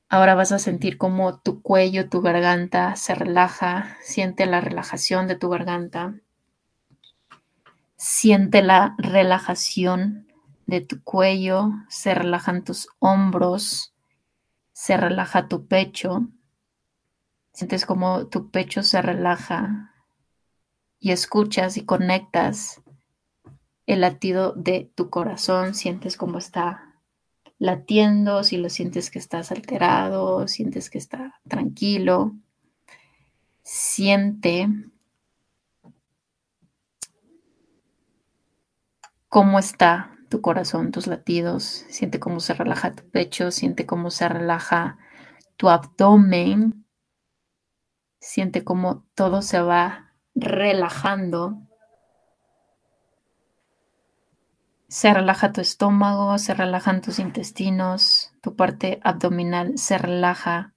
Ahora 0.09 0.36
vas 0.36 0.51
a 0.51 0.59
sentir 0.59 0.97
como 0.97 1.39
tu 1.39 1.62
cuello, 1.62 2.09
tu 2.09 2.21
garganta 2.21 2.95
se 2.95 3.15
relaja. 3.15 3.97
Siente 4.03 4.45
la 4.45 4.62
relajación 4.62 5.27
de 5.27 5.36
tu 5.36 5.49
garganta. 5.49 6.15
Siente 8.05 8.61
la 8.61 8.95
relajación 8.97 10.27
de 10.65 10.81
tu 10.81 11.01
cuello, 11.03 11.71
se 11.87 12.13
relajan 12.13 12.65
tus 12.65 12.89
hombros, 12.99 13.93
se 14.73 14.97
relaja 14.97 15.47
tu 15.47 15.67
pecho. 15.67 16.27
Sientes 17.53 17.85
como 17.85 18.27
tu 18.27 18.49
pecho 18.51 18.83
se 18.83 19.01
relaja 19.01 19.93
y 20.99 21.11
escuchas 21.11 21.77
y 21.77 21.85
conectas 21.85 22.81
el 23.85 24.01
latido 24.01 24.51
de 24.51 24.91
tu 24.95 25.09
corazón, 25.09 25.73
sientes 25.73 26.17
cómo 26.17 26.39
está 26.39 26.99
latiendo, 27.57 28.43
si 28.43 28.57
lo 28.57 28.69
sientes 28.69 29.11
que 29.11 29.19
estás 29.19 29.49
alterado, 29.49 30.45
sientes 30.49 30.89
que 30.89 30.97
está 30.97 31.39
tranquilo. 31.47 32.33
Siente 33.61 34.67
cómo 39.34 39.58
está 39.58 40.15
tu 40.30 40.41
corazón, 40.41 40.91
tus 40.91 41.08
latidos, 41.08 41.63
siente 41.89 42.19
cómo 42.19 42.39
se 42.39 42.54
relaja 42.54 42.91
tu 42.91 43.10
pecho, 43.10 43.50
siente 43.50 43.88
cómo 43.88 44.12
se 44.12 44.30
relaja 44.30 45.00
tu 45.58 45.69
abdomen, 45.69 46.86
siente 48.19 48.63
cómo 48.63 49.08
todo 49.15 49.41
se 49.41 49.60
va 49.60 50.13
relajando. 50.36 51.58
Se 54.88 55.12
relaja 55.12 55.52
tu 55.52 55.62
estómago, 55.62 56.38
se 56.38 56.54
relajan 56.54 57.02
tus 57.02 57.17
intestinos, 57.17 58.36
tu 58.39 58.56
parte 58.56 59.00
abdominal 59.04 59.80
se 59.80 59.98
relaja 59.98 60.76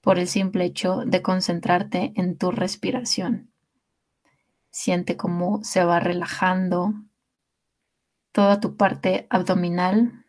por 0.00 0.18
el 0.18 0.26
simple 0.26 0.64
hecho 0.64 1.02
de 1.04 1.20
concentrarte 1.20 2.14
en 2.16 2.38
tu 2.38 2.50
respiración. 2.50 3.52
Siente 4.70 5.18
cómo 5.18 5.62
se 5.62 5.84
va 5.84 6.00
relajando 6.00 6.94
toda 8.38 8.60
tu 8.60 8.76
parte 8.76 9.26
abdominal, 9.30 10.24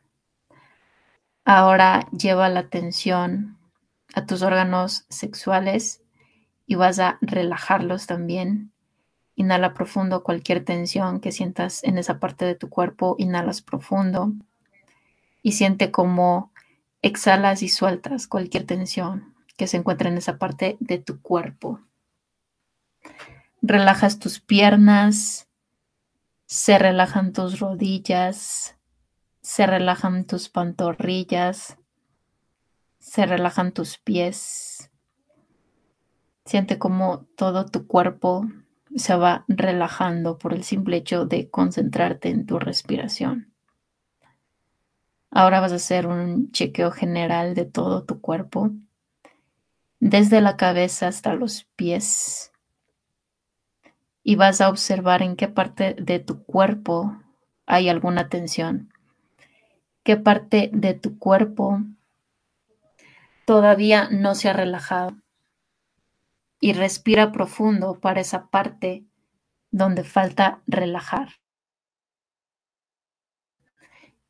Ahora 1.52 2.08
lleva 2.12 2.48
la 2.48 2.60
atención 2.60 3.58
a 4.14 4.28
tus 4.28 4.44
órganos 4.44 5.06
sexuales 5.10 6.04
y 6.68 6.76
vas 6.76 7.00
a 7.00 7.18
relajarlos 7.22 8.06
también. 8.06 8.72
Inhala 9.36 9.74
profundo 9.74 10.22
cualquier 10.22 10.64
tensión 10.64 11.20
que 11.20 11.32
sientas 11.32 11.84
en 11.84 11.98
esa 11.98 12.20
parte 12.20 12.46
de 12.46 12.54
tu 12.54 12.70
cuerpo. 12.70 13.16
Inhalas 13.18 13.64
profundo 13.64 14.34
y 15.42 15.54
siente 15.54 15.90
cómo 15.90 16.52
exhalas 17.02 17.64
y 17.64 17.70
sueltas 17.70 18.28
cualquier 18.28 18.68
tensión 18.68 19.34
que 19.58 19.66
se 19.66 19.78
encuentra 19.78 20.10
en 20.10 20.20
esa 20.20 20.38
parte 20.38 20.78
de 20.80 21.00
tu 21.00 21.20
cuerpo. 21.20 21.80
Relajas 23.64 24.20
tus 24.20 24.40
piernas, 24.40 25.49
se 26.50 26.80
relajan 26.80 27.32
tus 27.32 27.60
rodillas, 27.60 28.76
se 29.40 29.68
relajan 29.68 30.26
tus 30.26 30.50
pantorrillas, 30.50 31.78
se 32.98 33.28
relajan 33.28 33.72
tus 33.72 34.00
pies. 34.00 34.90
Siente 36.46 36.80
como 36.80 37.28
todo 37.38 37.68
tu 37.68 37.86
cuerpo 37.86 38.48
se 38.96 39.16
va 39.16 39.46
relajando 39.48 40.40
por 40.40 40.56
el 40.56 40.64
simple 40.64 40.98
hecho 40.98 41.28
de 41.28 41.52
concentrarte 41.52 42.30
en 42.30 42.48
tu 42.48 42.58
respiración. 42.58 43.54
Ahora 45.30 45.60
vas 45.60 45.72
a 45.72 45.76
hacer 45.76 46.08
un 46.08 46.52
chequeo 46.52 46.90
general 46.90 47.54
de 47.54 47.66
todo 47.66 48.06
tu 48.06 48.22
cuerpo, 48.22 48.72
desde 50.00 50.42
la 50.42 50.58
cabeza 50.58 51.10
hasta 51.10 51.36
los 51.36 51.66
pies. 51.76 52.49
Y 54.24 54.36
vas 54.36 54.62
a 54.62 54.70
observar 54.70 55.22
en 55.22 55.36
qué 55.36 55.48
parte 55.48 55.96
de 55.96 56.20
tu 56.20 56.44
cuerpo 56.44 57.18
hay 57.66 57.90
alguna 57.90 58.30
tensión, 58.30 58.92
qué 60.04 60.18
parte 60.18 60.70
de 60.74 60.94
tu 60.94 61.20
cuerpo 61.20 61.80
todavía 63.46 64.10
no 64.12 64.36
se 64.36 64.50
ha 64.50 64.54
relajado. 64.54 65.16
Y 66.60 66.74
respira 66.74 67.32
profundo 67.32 68.00
para 68.00 68.22
esa 68.22 68.48
parte 68.48 69.06
donde 69.72 70.04
falta 70.04 70.62
relajar. 70.68 71.30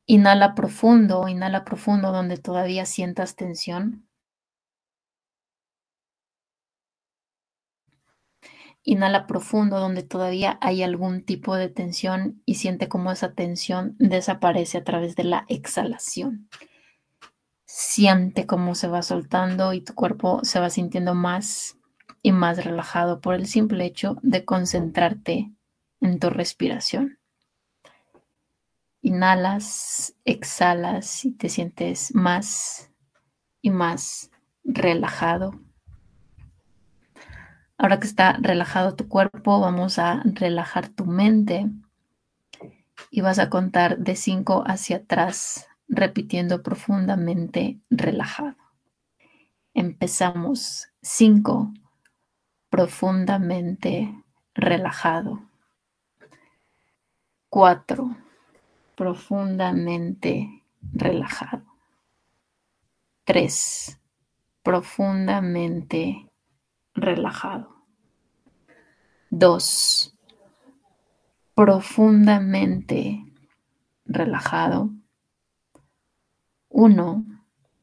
Inhala 0.06 0.56
profundo, 0.56 1.28
inhala 1.28 1.64
profundo 1.64 2.12
donde 2.12 2.38
todavía 2.38 2.86
sientas 2.86 3.36
tensión. 3.36 4.09
Inhala 8.84 9.28
profundo 9.28 9.80
donde 9.80 10.04
todavía 10.04 10.58
hay 10.62 10.84
algún 10.84 11.24
tipo 11.24 11.56
de 11.56 11.70
tensión 11.70 12.42
y 12.46 12.56
siente 12.56 12.88
cómo 12.88 13.12
esa 13.12 13.34
tensión 13.34 13.96
desaparece 14.00 14.78
a 14.78 14.84
través 14.84 15.16
de 15.16 15.26
la 15.26 15.46
exhalación. 15.48 16.50
Siente 17.66 18.46
cómo 18.46 18.76
se 18.76 18.88
va 18.88 19.02
soltando 19.02 19.74
y 19.74 19.82
tu 19.82 19.94
cuerpo 19.94 20.40
se 20.44 20.60
va 20.60 20.70
sintiendo 20.70 21.14
más 21.14 21.78
y 22.22 22.32
más 22.32 22.64
relajado 22.64 23.22
por 23.22 23.36
el 23.36 23.46
simple 23.48 23.86
hecho 23.86 24.18
de 24.22 24.46
concentrarte 24.46 25.52
en 26.02 26.20
tu 26.20 26.30
respiración. 26.30 27.20
Inhalas, 29.02 30.16
exhalas 30.26 31.24
y 31.26 31.32
te 31.32 31.48
sientes 31.48 32.14
más 32.14 32.92
y 33.62 33.70
más 33.70 34.32
relajado. 34.64 35.60
Ahora 37.82 37.98
que 38.02 38.08
está 38.08 38.34
relajado 38.34 38.94
tu 38.98 39.08
cuerpo, 39.08 39.62
vamos 39.62 40.00
a 40.00 40.22
relajar 40.26 40.90
tu 40.90 41.06
mente 41.06 41.72
y 43.10 43.22
vas 43.22 43.40
a 43.40 43.50
contar 43.50 44.00
de 44.00 44.18
5 44.18 44.66
hacia 44.68 44.98
atrás 44.98 45.66
repitiendo 45.88 46.62
profundamente 46.62 47.80
relajado. 47.90 48.58
Empezamos. 49.74 50.90
5. 51.02 51.74
Profundamente 52.70 54.14
relajado. 54.54 55.42
4. 57.48 58.18
Profundamente 58.96 60.64
relajado. 60.82 61.64
3. 63.24 63.98
Profundamente 64.64 66.02
relajado. 66.04 66.29
2. 69.30 70.18
Profundamente 71.56 73.26
relajado. 74.06 74.90
Uno, 76.70 77.26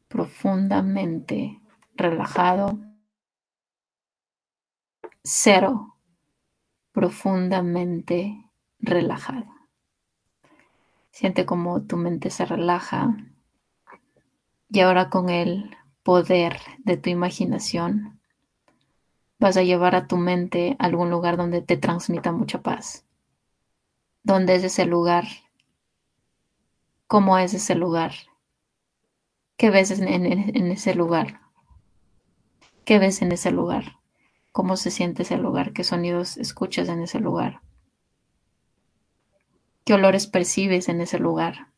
profundamente 0.08 1.60
relajado. 1.94 2.78
Cero, 5.22 5.96
profundamente 6.92 8.50
relajado. 8.78 9.46
Siente 11.10 11.46
como 11.46 11.82
tu 11.82 11.96
mente 11.96 12.30
se 12.30 12.44
relaja 12.44 13.16
y 14.68 14.80
ahora 14.80 15.10
con 15.10 15.30
el 15.30 15.74
poder 16.02 16.58
de 16.78 16.96
tu 16.96 17.10
imaginación 17.10 18.15
vas 19.38 19.56
a 19.56 19.62
llevar 19.62 19.94
a 19.94 20.06
tu 20.06 20.16
mente 20.16 20.76
a 20.78 20.86
algún 20.86 21.10
lugar 21.10 21.36
donde 21.36 21.62
te 21.62 21.76
transmita 21.76 22.32
mucha 22.32 22.62
paz. 22.62 23.04
¿Dónde 24.22 24.56
es 24.56 24.64
ese 24.64 24.86
lugar? 24.86 25.24
¿Cómo 27.06 27.38
es 27.38 27.54
ese 27.54 27.74
lugar? 27.74 28.12
¿Qué 29.56 29.70
ves 29.70 29.90
en, 29.92 30.26
ese 30.72 30.94
lugar? 30.94 31.40
¿Qué 32.84 32.98
ves 32.98 33.22
en 33.22 33.32
ese 33.32 33.52
lugar? 33.52 34.00
¿Cómo 34.52 34.76
se 34.76 34.90
siente 34.90 35.22
ese 35.22 35.36
lugar? 35.36 35.72
¿Qué 35.72 35.84
sonidos 35.84 36.36
escuchas 36.36 36.88
en 36.88 37.02
ese 37.02 37.20
lugar? 37.20 37.60
¿Qué 39.84 39.94
olores 39.94 40.26
percibes 40.26 40.88
en 40.88 41.00
ese 41.00 41.18
lugar? 41.18 41.68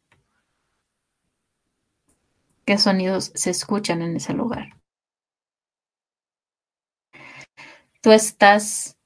¿Qué 2.65 2.79
sonidos 2.79 3.31
se 3.35 3.51
escuchan 3.51 4.01
en 4.01 4.17
ese 4.17 4.33
lugar? 4.33 4.78
Tú 8.09 8.13
estás 8.13 8.97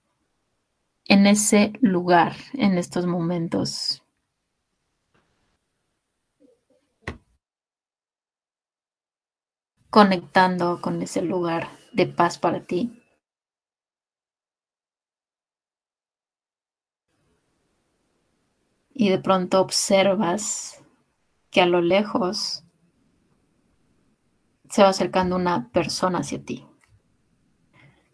en 1.06 1.26
ese 1.26 1.72
lugar 1.80 2.36
en 2.52 2.78
estos 2.78 3.04
momentos 3.04 4.04
conectando 9.90 10.80
con 10.80 11.02
ese 11.02 11.20
lugar 11.20 11.66
de 11.92 12.06
paz 12.06 12.38
para 12.38 12.64
ti. 12.64 13.02
Y 18.94 19.08
de 19.08 19.18
pronto 19.18 19.60
observas 19.60 20.80
que 21.50 21.60
a 21.60 21.66
lo 21.66 21.80
lejos 21.80 22.62
se 24.70 24.82
va 24.84 24.90
acercando 24.90 25.34
una 25.34 25.72
persona 25.72 26.20
hacia 26.20 26.44
ti. 26.44 26.68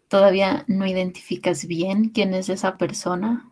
Todavía 0.09 0.65
no 0.67 0.87
identificas 0.87 1.65
bien 1.67 2.09
quién 2.09 2.33
es 2.33 2.49
esa 2.49 2.77
persona, 2.77 3.47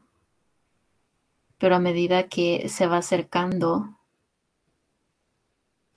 pero 1.60 1.76
a 1.76 1.80
medida 1.80 2.28
que 2.30 2.68
se 2.68 2.88
va 2.88 2.98
acercando, 2.98 3.96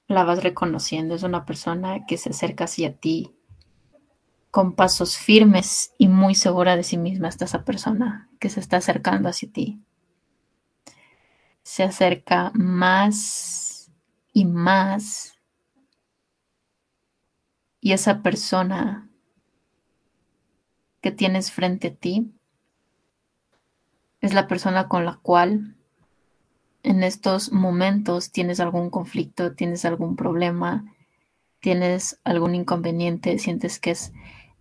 la 0.06 0.22
vas 0.24 0.42
reconociendo. 0.42 1.14
Es 1.14 1.22
una 1.22 1.46
persona 1.46 2.04
que 2.06 2.18
se 2.18 2.30
acerca 2.30 2.64
hacia 2.64 2.94
ti 2.94 3.34
con 4.50 4.74
pasos 4.74 5.16
firmes 5.16 5.94
y 5.96 6.08
muy 6.08 6.34
segura 6.34 6.76
de 6.76 6.82
sí 6.82 6.98
misma. 6.98 7.28
Está 7.28 7.46
esa 7.46 7.64
persona 7.64 8.28
que 8.38 8.50
se 8.50 8.61
está 8.61 8.76
acercando 8.78 9.30
hacia 9.30 9.50
ti. 9.50 9.80
Se 11.62 11.84
acerca 11.84 12.50
más 12.52 13.90
y 14.34 14.44
más. 14.44 15.38
Y 17.80 17.92
esa 17.92 18.22
persona 18.22 19.09
que 21.01 21.11
tienes 21.11 21.51
frente 21.53 21.88
a 21.88 21.94
ti 21.94 22.32
es 24.20 24.34
la 24.34 24.46
persona 24.46 24.88
con 24.88 25.05
la 25.05 25.16
cual 25.16 25.76
en 26.82 27.03
estos 27.03 27.53
momentos 27.53 28.32
tienes 28.32 28.61
algún 28.61 28.90
conflicto, 28.90 29.55
tienes 29.55 29.84
algún 29.84 30.16
problema, 30.16 30.84
tienes 31.61 32.20
algún 32.24 32.55
inconveniente, 32.55 33.38
sientes 33.38 33.78
que 33.78 33.92
es 33.92 34.12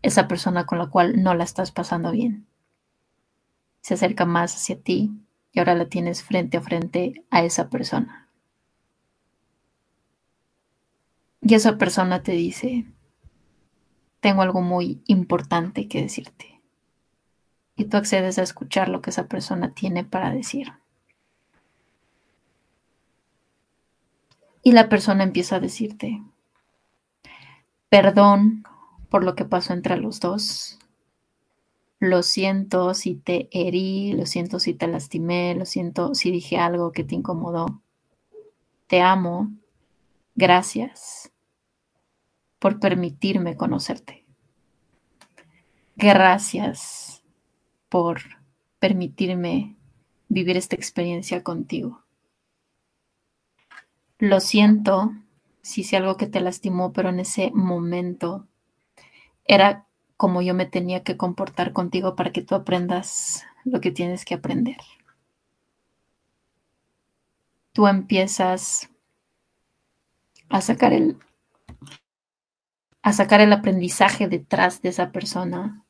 esa 0.01 0.27
persona 0.27 0.65
con 0.65 0.77
la 0.77 0.87
cual 0.87 1.21
no 1.23 1.33
la 1.33 1.43
estás 1.43 1.71
pasando 1.71 2.11
bien. 2.11 2.45
Se 3.81 3.93
acerca 3.93 4.25
más 4.25 4.55
hacia 4.55 4.79
ti 4.79 5.11
y 5.51 5.59
ahora 5.59 5.75
la 5.75 5.87
tienes 5.87 6.23
frente 6.23 6.57
a 6.57 6.61
frente 6.61 7.25
a 7.29 7.43
esa 7.43 7.69
persona. 7.69 8.29
Y 11.41 11.53
esa 11.53 11.77
persona 11.77 12.21
te 12.21 12.33
dice, 12.33 12.85
tengo 14.19 14.41
algo 14.41 14.61
muy 14.61 15.01
importante 15.07 15.87
que 15.87 16.01
decirte. 16.01 16.61
Y 17.75 17.85
tú 17.85 17.97
accedes 17.97 18.37
a 18.37 18.43
escuchar 18.43 18.89
lo 18.89 19.01
que 19.01 19.11
esa 19.11 19.27
persona 19.27 19.73
tiene 19.73 20.03
para 20.03 20.31
decir. 20.31 20.73
Y 24.61 24.73
la 24.73 24.89
persona 24.89 25.23
empieza 25.23 25.55
a 25.55 25.59
decirte, 25.61 26.21
perdón 27.87 28.63
por 29.09 29.23
lo 29.23 29.35
que 29.35 29.45
pasó 29.45 29.73
entre 29.73 29.97
los 29.97 30.19
dos. 30.19 30.77
Lo 31.99 32.23
siento 32.23 32.93
si 32.93 33.15
te 33.15 33.49
herí, 33.51 34.13
lo 34.13 34.25
siento 34.25 34.59
si 34.59 34.73
te 34.73 34.87
lastimé, 34.87 35.55
lo 35.55 35.65
siento 35.65 36.13
si 36.13 36.31
dije 36.31 36.57
algo 36.57 36.91
que 36.91 37.03
te 37.03 37.15
incomodó. 37.15 37.81
Te 38.87 39.01
amo. 39.01 39.51
Gracias 40.35 41.31
por 42.59 42.79
permitirme 42.79 43.55
conocerte. 43.55 44.25
Gracias 45.95 47.23
por 47.89 48.21
permitirme 48.79 49.75
vivir 50.27 50.57
esta 50.57 50.75
experiencia 50.75 51.43
contigo. 51.43 52.03
Lo 54.19 54.39
siento 54.39 55.13
si 55.61 55.81
hice 55.81 55.97
algo 55.97 56.17
que 56.17 56.27
te 56.27 56.41
lastimó, 56.41 56.93
pero 56.93 57.09
en 57.09 57.19
ese 57.19 57.51
momento 57.53 58.47
era 59.45 59.87
como 60.17 60.41
yo 60.41 60.53
me 60.53 60.65
tenía 60.65 61.03
que 61.03 61.17
comportar 61.17 61.73
contigo 61.73 62.15
para 62.15 62.31
que 62.31 62.41
tú 62.41 62.55
aprendas 62.55 63.45
lo 63.63 63.79
que 63.81 63.91
tienes 63.91 64.25
que 64.25 64.35
aprender. 64.35 64.77
Tú 67.71 67.87
empiezas 67.87 68.89
a 70.49 70.61
sacar 70.61 70.91
el 70.91 71.17
a 73.01 73.13
sacar 73.13 73.41
el 73.41 73.53
aprendizaje 73.53 74.27
detrás 74.27 74.81
de 74.81 74.89
esa 74.89 75.11
persona. 75.11 75.85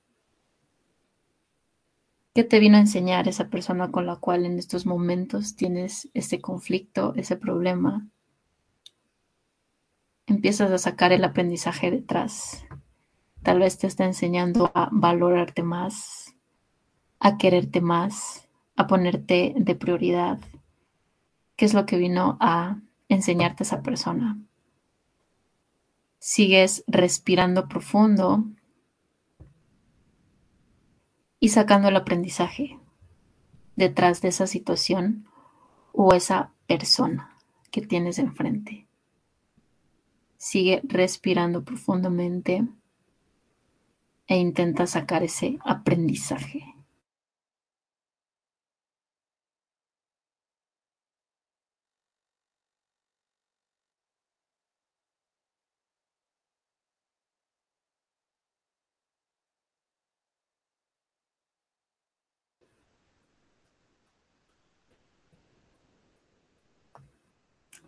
¿Qué 2.34 2.44
te 2.44 2.60
vino 2.60 2.78
a 2.78 2.82
enseñar 2.82 3.28
esa 3.28 3.50
persona 3.50 3.92
con 3.92 4.06
la 4.06 4.18
cual 4.18 4.46
en 4.46 4.60
estos 4.60 4.86
momentos 4.86 5.56
tienes 5.56 6.10
ese 6.14 6.40
conflicto, 6.40 7.14
ese 7.16 7.36
problema? 7.36 8.08
Empiezas 10.28 10.72
a 10.72 10.78
sacar 10.78 11.12
el 11.12 11.24
aprendizaje 11.24 11.90
detrás. 11.90 12.66
Tal 13.42 13.60
vez 13.60 13.80
te 13.80 13.88
está 13.88 14.06
enseñando 14.06 14.72
a 14.76 14.90
valorarte 14.92 15.64
más, 15.64 16.36
a 17.20 17.38
quererte 17.38 17.82
más, 17.82 18.48
a 18.76 18.86
ponerte 18.86 19.54
de 19.58 19.76
prioridad. 19.76 20.40
¿Qué 21.56 21.66
es 21.66 21.74
lo 21.74 21.86
que 21.86 21.98
vino 21.98 22.38
a 22.40 22.80
enseñarte 23.10 23.64
esa 23.64 23.82
persona? 23.82 24.38
Sigues 26.20 26.84
respirando 26.86 27.68
profundo 27.68 28.46
y 31.40 31.50
sacando 31.50 31.88
el 31.88 31.96
aprendizaje 31.96 32.78
detrás 33.78 34.22
de 34.22 34.28
esa 34.28 34.46
situación 34.46 35.26
o 35.94 36.14
esa 36.14 36.54
persona 36.68 37.36
que 37.72 37.82
tienes 37.82 38.20
enfrente. 38.20 38.88
Sigue 40.38 40.82
respirando 40.84 41.64
profundamente 41.64 42.68
e 44.28 44.38
intenta 44.38 44.86
sacar 44.88 45.24
ese 45.24 45.58
aprendizaje. 45.64 46.76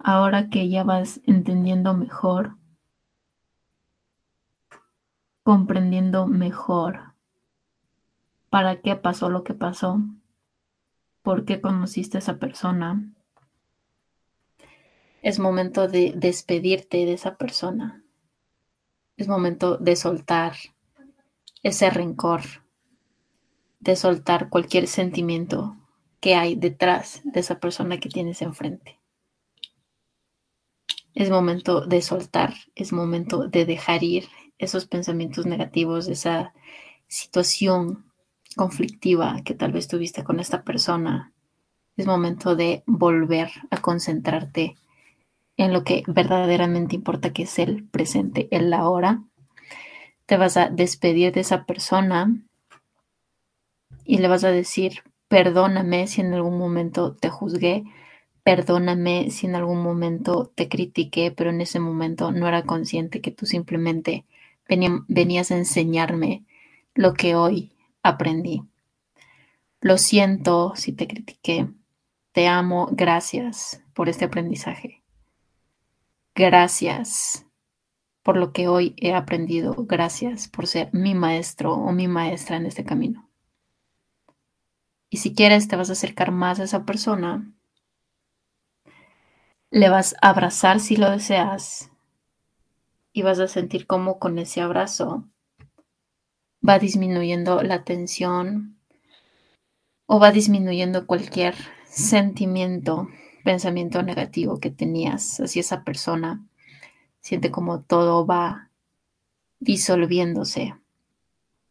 Ahora 0.04 0.50
que 0.50 0.70
ya 0.70 0.84
vas 0.84 1.22
entendiendo 1.26 1.94
mejor 1.94 2.58
comprendiendo 5.44 6.28
mejor 6.28 7.14
para 8.50 8.82
qué 8.82 8.96
pasó 8.96 9.30
lo 9.30 9.44
que 9.44 9.54
pasó, 9.54 10.00
por 11.24 11.46
qué 11.46 11.62
conociste 11.62 12.18
a 12.18 12.20
esa 12.20 12.38
persona. 12.38 13.14
Es 15.22 15.40
momento 15.40 15.88
de 15.88 16.14
despedirte 16.16 17.06
de 17.06 17.14
esa 17.14 17.36
persona. 17.36 18.02
Es 19.18 19.28
momento 19.28 19.78
de 19.78 19.96
soltar 19.96 20.54
ese 21.64 21.90
rencor, 21.90 22.42
de 23.80 23.96
soltar 23.96 24.50
cualquier 24.50 24.88
sentimiento 24.88 25.76
que 26.20 26.36
hay 26.36 26.56
detrás 26.56 27.22
de 27.24 27.40
esa 27.42 27.60
persona 27.60 28.00
que 28.00 28.10
tienes 28.10 28.42
enfrente. 28.42 29.01
Es 31.14 31.30
momento 31.30 31.82
de 31.82 32.02
soltar, 32.02 32.54
es 32.76 32.94
momento 32.94 33.48
de 33.48 33.66
dejar 33.66 34.04
ir 34.04 34.28
esos 34.58 34.86
pensamientos 34.86 35.46
negativos, 35.46 36.08
esa 36.08 36.54
situación 37.08 38.06
conflictiva 38.56 39.42
que 39.44 39.54
tal 39.54 39.72
vez 39.72 39.88
tuviste 39.88 40.24
con 40.24 40.40
esta 40.40 40.64
persona. 40.64 41.34
Es 41.98 42.06
momento 42.06 42.56
de 42.56 42.84
volver 42.86 43.50
a 43.70 43.78
concentrarte 43.78 44.76
en 45.58 45.74
lo 45.74 45.84
que 45.84 46.04
verdaderamente 46.08 46.96
importa, 46.96 47.34
que 47.34 47.44
es 47.44 47.60
el 47.60 47.88
presente, 47.88 48.48
el 48.52 48.74
ahora. 48.74 49.24
Te 50.26 50.38
vas 50.38 50.58
a 50.58 50.70
despedir 50.70 51.34
de 51.34 51.42
esa 51.42 51.66
persona 51.66 52.34
y 54.06 54.20
le 54.20 54.28
vas 54.28 54.44
a 54.44 54.52
decir, 54.52 55.04
perdóname 55.28 56.08
si 56.08 56.22
en 56.22 56.34
algún 56.34 56.58
momento 56.58 57.16
te 57.16 57.30
juzgué, 57.30 57.84
perdóname 58.44 59.30
si 59.32 59.48
en 59.48 59.56
algún 59.56 59.82
momento 59.82 60.52
te 60.56 60.68
critiqué, 60.68 61.32
pero 61.32 61.50
en 61.50 61.62
ese 61.62 61.80
momento 61.80 62.32
no 62.32 62.48
era 62.48 62.64
consciente 62.64 63.22
que 63.22 63.32
tú 63.32 63.46
simplemente 63.46 64.26
venías 65.08 65.52
a 65.52 65.58
enseñarme 65.58 66.46
lo 66.94 67.14
que 67.14 67.36
hoy 67.36 67.72
aprendí. 68.04 68.64
Lo 69.82 69.98
siento 69.98 70.74
si 70.76 70.94
te 70.94 71.08
critiqué. 71.08 71.68
Te 72.32 72.48
amo. 72.48 72.88
Gracias 72.92 73.84
por 73.94 74.10
este 74.10 74.26
aprendizaje. 74.26 75.02
Gracias 76.36 77.46
por 78.24 78.38
lo 78.38 78.54
que 78.54 78.68
hoy 78.68 78.94
he 78.98 79.14
aprendido. 79.14 79.76
Gracias 79.78 80.48
por 80.48 80.68
ser 80.68 80.90
mi 80.94 81.16
maestro 81.16 81.74
o 81.74 81.92
mi 81.92 82.08
maestra 82.08 82.58
en 82.58 82.68
este 82.68 82.86
camino. 82.86 83.30
Y 85.10 85.18
si 85.18 85.34
quieres, 85.34 85.68
te 85.68 85.76
vas 85.76 85.90
a 85.90 85.94
acercar 85.94 86.32
más 86.32 86.60
a 86.60 86.64
esa 86.64 86.86
persona. 86.86 87.52
Le 89.74 89.88
vas 89.88 90.16
a 90.22 90.32
abrazar 90.32 90.82
si 90.82 90.98
lo 90.98 91.10
deseas 91.10 91.92
y 93.14 93.22
vas 93.22 93.40
a 93.40 93.48
sentir 93.48 93.88
cómo 93.88 94.20
con 94.20 94.38
ese 94.38 94.60
abrazo 94.60 95.30
va 96.68 96.78
disminuyendo 96.78 97.64
la 97.64 97.86
tensión 97.86 98.78
o 100.08 100.20
va 100.20 100.34
disminuyendo 100.34 101.08
cualquier 101.08 101.56
sentimiento, 101.86 103.08
pensamiento 103.46 104.04
negativo 104.04 104.60
que 104.60 104.72
tenías 104.72 105.40
hacia 105.40 105.62
esa 105.62 105.86
persona. 105.86 106.46
Siente 107.22 107.50
como 107.50 107.82
todo 107.82 108.26
va 108.26 108.72
disolviéndose 109.62 110.76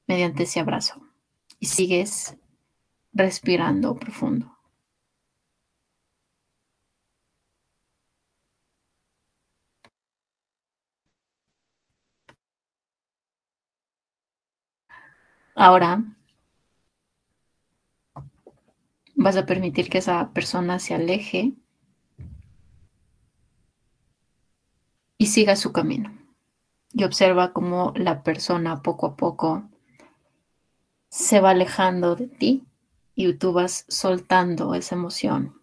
mediante 0.06 0.44
ese 0.44 0.60
abrazo 0.60 1.02
y 1.58 1.66
sigues 1.66 2.38
respirando 3.12 3.94
profundo. 3.96 4.59
Ahora 15.54 16.04
vas 19.14 19.36
a 19.36 19.46
permitir 19.46 19.90
que 19.90 19.98
esa 19.98 20.30
persona 20.32 20.78
se 20.78 20.94
aleje 20.94 21.52
y 25.18 25.26
siga 25.26 25.56
su 25.56 25.72
camino. 25.72 26.16
Y 26.92 27.04
observa 27.04 27.52
cómo 27.52 27.92
la 27.96 28.22
persona 28.22 28.82
poco 28.82 29.06
a 29.06 29.16
poco 29.16 29.68
se 31.08 31.40
va 31.40 31.50
alejando 31.50 32.16
de 32.16 32.26
ti 32.26 32.64
y 33.14 33.32
tú 33.34 33.52
vas 33.52 33.84
soltando 33.88 34.74
esa 34.74 34.94
emoción 34.94 35.60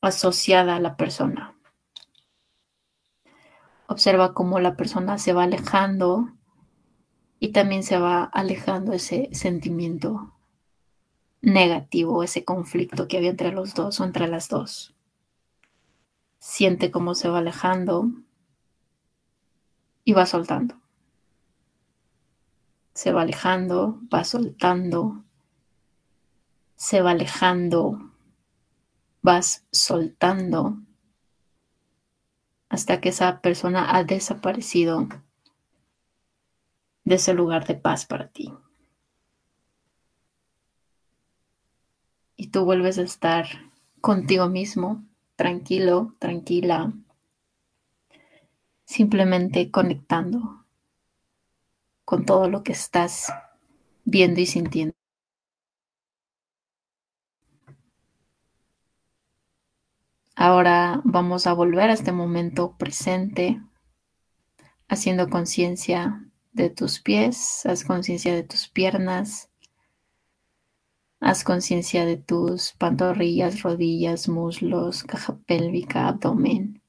asociada 0.00 0.76
a 0.76 0.80
la 0.80 0.96
persona. 0.96 1.54
Observa 3.86 4.32
cómo 4.34 4.58
la 4.58 4.76
persona 4.76 5.18
se 5.18 5.32
va 5.32 5.44
alejando 5.44 6.32
y 7.42 7.48
también 7.48 7.82
se 7.82 7.98
va 7.98 8.22
alejando 8.22 8.92
ese 8.92 9.28
sentimiento 9.32 10.32
negativo, 11.40 12.22
ese 12.22 12.44
conflicto 12.44 13.08
que 13.08 13.16
había 13.16 13.30
entre 13.30 13.50
los 13.50 13.74
dos 13.74 13.98
o 13.98 14.04
entre 14.04 14.28
las 14.28 14.48
dos. 14.48 14.94
Siente 16.38 16.92
cómo 16.92 17.16
se 17.16 17.28
va 17.28 17.38
alejando 17.38 18.12
y 20.04 20.12
va 20.12 20.24
soltando. 20.24 20.76
Se 22.94 23.10
va 23.10 23.22
alejando, 23.22 23.98
va 24.14 24.22
soltando, 24.22 25.24
se 26.76 27.02
va 27.02 27.10
alejando 27.10 28.12
vas 29.20 29.66
soltando 29.72 30.78
hasta 32.68 33.00
que 33.00 33.08
esa 33.08 33.40
persona 33.40 33.96
ha 33.96 34.04
desaparecido 34.04 35.08
de 37.04 37.16
ese 37.16 37.34
lugar 37.34 37.66
de 37.66 37.74
paz 37.74 38.06
para 38.06 38.28
ti. 38.28 38.52
Y 42.36 42.48
tú 42.48 42.64
vuelves 42.64 42.98
a 42.98 43.02
estar 43.02 43.46
contigo 44.00 44.48
mismo, 44.48 45.04
tranquilo, 45.36 46.14
tranquila, 46.18 46.92
simplemente 48.84 49.70
conectando 49.70 50.64
con 52.04 52.26
todo 52.26 52.48
lo 52.48 52.62
que 52.62 52.72
estás 52.72 53.32
viendo 54.04 54.40
y 54.40 54.46
sintiendo. 54.46 54.94
Ahora 60.34 61.00
vamos 61.04 61.46
a 61.46 61.52
volver 61.52 61.90
a 61.90 61.92
este 61.92 62.10
momento 62.10 62.76
presente, 62.76 63.62
haciendo 64.88 65.28
conciencia 65.28 66.31
de 66.52 66.70
tus 66.70 67.00
pies, 67.00 67.64
haz 67.66 67.84
conciencia 67.84 68.34
de 68.34 68.42
tus 68.42 68.68
piernas, 68.68 69.50
haz 71.20 71.44
conciencia 71.44 72.04
de 72.04 72.16
tus 72.16 72.72
pantorrillas, 72.72 73.62
rodillas, 73.62 74.28
muslos, 74.28 75.02
caja 75.04 75.38
pélvica, 75.46 76.08
abdomen. 76.08 76.82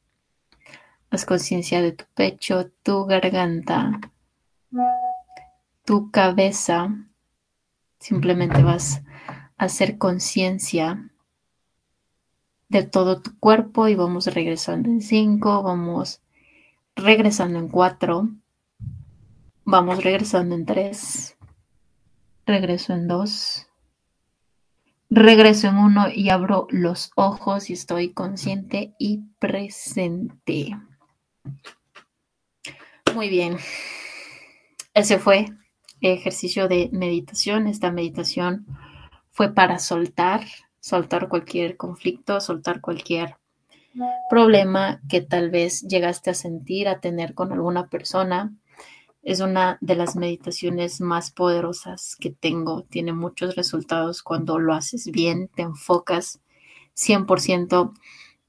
Haz 1.10 1.26
conciencia 1.26 1.82
de 1.82 1.92
tu 1.92 2.06
pecho, 2.16 2.72
tu 2.82 3.06
garganta, 3.06 4.00
tu 5.86 6.12
cabeza. 6.12 6.90
Simplemente 8.00 8.64
vas 8.64 9.02
a 9.58 9.66
hacer 9.66 9.98
conciencia 9.98 11.10
de 12.68 12.84
todo 12.84 13.22
tu 13.22 13.38
cuerpo 13.40 13.88
y 13.88 13.96
vamos 13.96 14.26
regresando 14.26 14.90
en 14.90 15.02
5, 15.02 15.62
vamos 15.62 16.22
regresando 16.96 17.60
en 17.60 17.68
4, 17.70 18.30
vamos 19.66 20.04
regresando 20.04 20.56
en 20.56 20.66
3, 20.66 21.38
regreso 22.46 22.94
en 22.94 23.08
2, 23.08 23.68
regreso 25.10 25.68
en 25.68 25.78
1 25.78 26.10
y 26.14 26.30
abro 26.30 26.68
los 26.70 27.12
ojos 27.16 27.70
y 27.70 27.74
estoy 27.74 28.14
consciente 28.14 28.94
y 28.98 29.24
presente. 29.40 30.78
Muy 33.14 33.30
bien. 33.30 33.58
Ese 34.94 35.20
fue 35.20 35.46
el 36.02 36.12
ejercicio 36.12 36.68
de 36.68 36.90
meditación. 36.92 37.68
Esta 37.68 37.92
meditación 37.92 38.66
fue 39.32 39.54
para 39.54 39.80
soltar 39.80 40.42
soltar 40.84 41.30
cualquier 41.30 41.78
conflicto, 41.78 42.42
soltar 42.42 42.82
cualquier 42.82 43.38
problema 44.30 45.02
que 45.08 45.22
tal 45.22 45.50
vez 45.50 45.82
llegaste 45.84 46.32
a 46.32 46.34
sentir, 46.34 46.90
a 46.90 47.00
tener 47.00 47.34
con 47.34 47.54
alguna 47.54 47.88
persona. 47.88 48.54
Es 49.24 49.40
una 49.40 49.78
de 49.82 49.96
las 49.96 50.16
meditaciones 50.16 51.02
más 51.02 51.32
poderosas 51.32 52.16
que 52.18 52.30
tengo. 52.30 52.84
Tiene 52.84 53.14
muchos 53.14 53.56
resultados 53.56 54.22
cuando 54.22 54.60
lo 54.60 54.74
haces 54.74 55.10
bien, 55.12 55.48
te 55.48 55.62
enfocas 55.62 56.42
100%, 56.96 57.94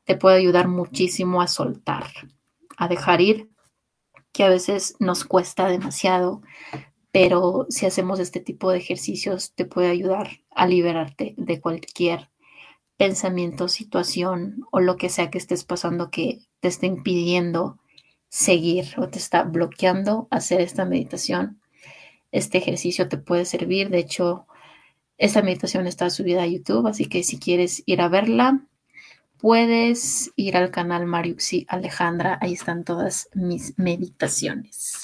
te 0.05 0.17
puede 0.17 0.37
ayudar 0.37 0.69
muchísimo 0.69 1.41
a 1.41 1.47
soltar, 1.47 2.07
a 2.77 2.89
dejar 2.89 3.21
ir, 3.21 3.51
que 4.33 4.43
a 4.43 4.49
veces 4.49 4.97
nos 4.99 5.25
cuesta 5.25 5.69
demasiado, 5.69 6.43
pero 7.13 7.67
si 7.71 7.87
hacemos 7.87 8.19
este 8.19 8.41
tipo 8.41 8.71
de 8.71 8.79
ejercicios 8.79 9.55
te 9.55 9.65
puede 9.65 9.89
ayudar 9.89 10.41
a 10.51 10.67
liberarte 10.67 11.35
de 11.39 11.61
cualquier 11.61 12.31
pensamiento, 12.97 13.69
situación 13.69 14.67
o 14.73 14.81
lo 14.81 14.97
que 14.97 15.09
sea 15.09 15.31
que 15.31 15.39
estés 15.39 15.65
pasando 15.65 16.11
que 16.11 16.41
te 16.59 16.69
esté 16.69 16.87
impidiendo 16.87 17.79
seguir 18.35 18.95
o 18.97 19.09
te 19.09 19.19
está 19.21 19.45
bloqueando 19.45 20.27
hacer 20.29 20.61
esta 20.61 20.85
meditación. 20.85 21.61
Este 22.33 22.59
ejercicio 22.59 23.09
te 23.09 23.17
puede 23.17 23.45
servir. 23.45 23.91
De 23.91 23.99
hecho, 23.99 24.49
esta 25.19 25.41
meditación 25.41 25.87
está 25.87 26.11
subida 26.11 26.43
a 26.43 26.47
YouTube, 26.49 26.89
así 26.89 27.07
que 27.07 27.23
si 27.23 27.39
quieres 27.39 27.85
ir 27.87 28.01
a 28.01 28.09
verla, 28.09 28.67
puedes 29.39 30.33
ir 30.35 30.57
al 30.57 30.73
canal 30.73 31.07
Mariuxi 31.07 31.65
Alejandra. 31.69 32.37
Ahí 32.41 32.55
están 32.55 32.83
todas 32.83 33.29
mis 33.35 33.79
meditaciones. 33.79 35.03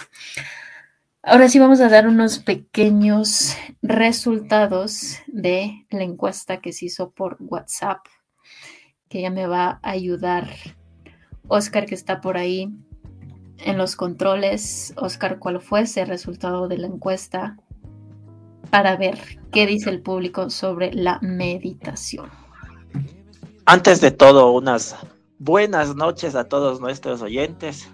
Ahora 1.23 1.49
sí 1.49 1.61
vamos 1.61 1.81
a 1.81 1.89
dar 1.89 2.09
unos 2.09 2.41
pequeños 2.41 3.57
resultados 3.81 5.19
de 5.29 5.87
la 5.91 6.03
encuesta 6.03 6.61
que 6.61 6.73
se 6.73 6.87
hizo 6.87 7.13
por 7.13 7.37
WhatsApp, 7.39 8.01
que 9.09 9.23
ya 9.23 9.31
me 9.31 9.47
va 9.47 9.79
a 9.85 9.91
ayudar 9.91 10.49
Oscar 11.47 11.87
que 11.87 11.95
está 11.95 12.21
por 12.21 12.37
ahí 12.37 12.73
en 13.65 13.79
los 13.79 13.97
controles. 13.97 14.93
Oscar, 14.97 15.39
¿cuál 15.39 15.61
fue 15.61 15.83
ese 15.83 16.05
resultado 16.05 16.69
de 16.69 16.79
la 16.79 16.87
encuesta? 16.87 17.57
Para 18.71 18.97
ver 18.97 19.19
qué 19.53 19.67
dice 19.67 19.91
el 19.91 20.01
público 20.01 20.51
sobre 20.51 20.93
la 20.93 21.19
meditación. 21.23 22.31
Antes 23.67 24.01
de 24.01 24.11
todo, 24.11 24.53
unas 24.53 24.97
buenas 25.39 25.95
noches 25.97 26.35
a 26.35 26.45
todos 26.45 26.81
nuestros 26.81 27.23
oyentes. 27.23 27.89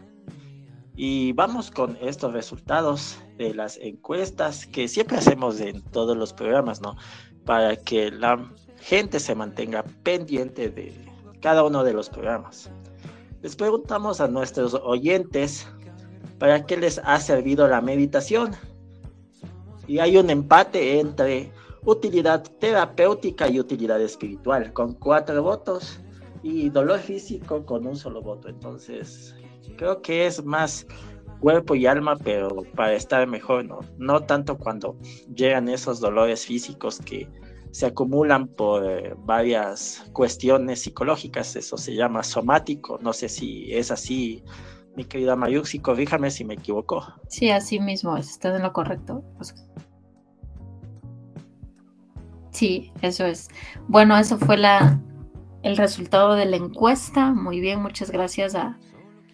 Y 0.97 1.33
vamos 1.33 1.71
con 1.71 1.99
estos 2.01 2.33
resultados 2.33 3.19
de 3.37 3.55
las 3.55 3.77
encuestas 3.79 4.67
que 4.67 4.89
siempre 4.89 5.19
hacemos 5.19 5.61
en 5.61 5.83
todos 5.83 6.17
los 6.17 6.33
programas, 6.33 6.81
¿no? 6.81 6.97
Para 7.45 7.77
que 7.77 8.11
la 8.11 8.51
gente 8.81 9.21
se 9.21 9.35
mantenga 9.35 9.85
pendiente 10.03 10.71
de 10.71 10.95
cada 11.41 11.65
uno 11.65 11.85
de 11.85 11.93
los 11.93 12.09
programas. 12.09 12.71
Les 13.47 13.55
preguntamos 13.55 14.21
a 14.21 14.27
nuestros 14.27 14.75
oyentes 14.75 15.69
para 16.41 16.67
qué 16.67 16.77
les 16.77 17.01
ha 17.05 17.21
servido 17.21 17.69
la 17.69 17.81
meditación. 17.81 18.57
Y 19.87 20.01
hay 20.01 20.17
un 20.17 20.31
empate 20.31 20.99
entre 20.99 21.53
utilidad 21.85 22.43
terapéutica 22.59 23.47
y 23.47 23.61
utilidad 23.61 24.03
espiritual, 24.03 24.73
con 24.73 24.95
cuatro 24.95 25.45
votos, 25.45 26.01
y 26.43 26.71
dolor 26.71 26.99
físico 26.99 27.65
con 27.65 27.87
un 27.87 27.95
solo 27.95 28.21
voto. 28.21 28.49
Entonces, 28.49 29.37
creo 29.77 30.03
que 30.03 30.27
es 30.27 30.45
más 30.45 30.85
cuerpo 31.39 31.77
y 31.77 31.87
alma, 31.87 32.17
pero 32.17 32.49
para 32.75 32.95
estar 32.95 33.29
mejor, 33.29 33.65
¿no? 33.65 33.79
No 33.97 34.25
tanto 34.25 34.59
cuando 34.59 34.99
llegan 35.33 35.69
esos 35.69 36.01
dolores 36.01 36.45
físicos 36.45 36.99
que 36.99 37.29
se 37.77 37.85
acumulan 37.85 38.49
por 38.49 38.91
eh, 38.91 39.13
varias 39.19 40.09
cuestiones 40.15 40.81
psicológicas, 40.81 41.57
eso 41.57 41.77
se 41.77 41.95
llama 41.95 42.23
somático, 42.23 42.99
no 43.03 43.13
sé 43.13 43.29
si 43.29 43.71
es 43.71 43.91
así, 43.91 44.43
mi 44.97 45.05
querida 45.05 45.37
Mayuxi, 45.37 45.81
corríjame 45.81 46.31
si 46.31 46.43
me 46.47 46.55
equivoco. 46.55 47.07
Sí, 47.29 47.51
así 47.51 47.79
mismo, 47.79 48.17
estás 48.17 48.57
en 48.57 48.63
lo 48.63 48.73
correcto. 48.73 49.23
Sí, 52.51 52.95
eso 53.03 53.27
es. 53.27 53.49
Bueno, 53.89 54.17
eso 54.17 54.39
fue 54.39 54.57
la, 54.57 54.99
el 55.63 55.77
resultado 55.77 56.33
de 56.33 56.47
la 56.47 56.57
encuesta. 56.57 57.35
Muy 57.35 57.61
bien, 57.61 57.83
muchas 57.83 58.11
gracias 58.11 58.55
a, 58.55 58.79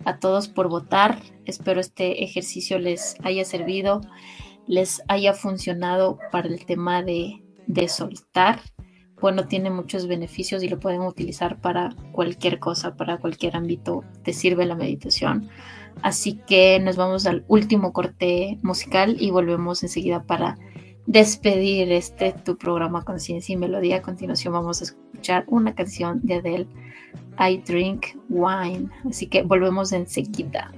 a 0.05 0.19
todos 0.19 0.49
por 0.49 0.69
votar. 0.69 1.23
Espero 1.45 1.81
este 1.81 2.25
ejercicio 2.25 2.81
les 2.81 3.15
haya 3.23 3.45
servido, 3.45 4.01
les 4.67 5.01
haya 5.07 5.33
funcionado 5.33 6.19
para 6.33 6.49
el 6.49 6.67
tema 6.67 7.05
de, 7.05 7.42
de 7.67 7.89
soltar. 7.89 8.61
Bueno, 9.21 9.47
tiene 9.47 9.71
muchos 9.71 10.09
beneficios 10.09 10.63
y 10.63 10.69
lo 10.69 10.81
pueden 10.81 11.03
utilizar 11.03 11.61
para 11.61 11.95
cualquier 12.13 12.59
cosa, 12.59 12.97
para 12.97 13.19
cualquier 13.19 13.57
ámbito. 13.57 14.03
Te 14.25 14.33
sirve 14.33 14.67
la 14.67 14.75
meditación. 14.75 15.49
Así 16.03 16.41
que 16.47 16.81
nos 16.81 16.97
vamos 16.97 17.27
al 17.27 17.45
último 17.49 17.93
corte 17.93 18.59
musical 18.63 19.17
y 19.21 19.31
volvemos 19.31 19.83
enseguida 19.83 20.25
para 20.25 20.59
despedir 21.07 21.93
este 21.93 22.33
tu 22.33 22.57
programa 22.57 23.05
Conciencia 23.05 23.53
y 23.53 23.57
Melodía. 23.57 23.97
A 23.97 24.03
continuación 24.03 24.55
vamos 24.55 24.81
a 24.81 24.85
escuchar 24.85 25.45
una 25.49 25.75
canción 25.75 26.21
de 26.23 26.35
Adele 26.35 26.67
I 27.39 27.59
drink 27.59 28.07
wine. 28.29 28.89
Así 29.09 29.27
que 29.27 29.43
volvemos 29.43 29.93
enseguida. 29.93 30.73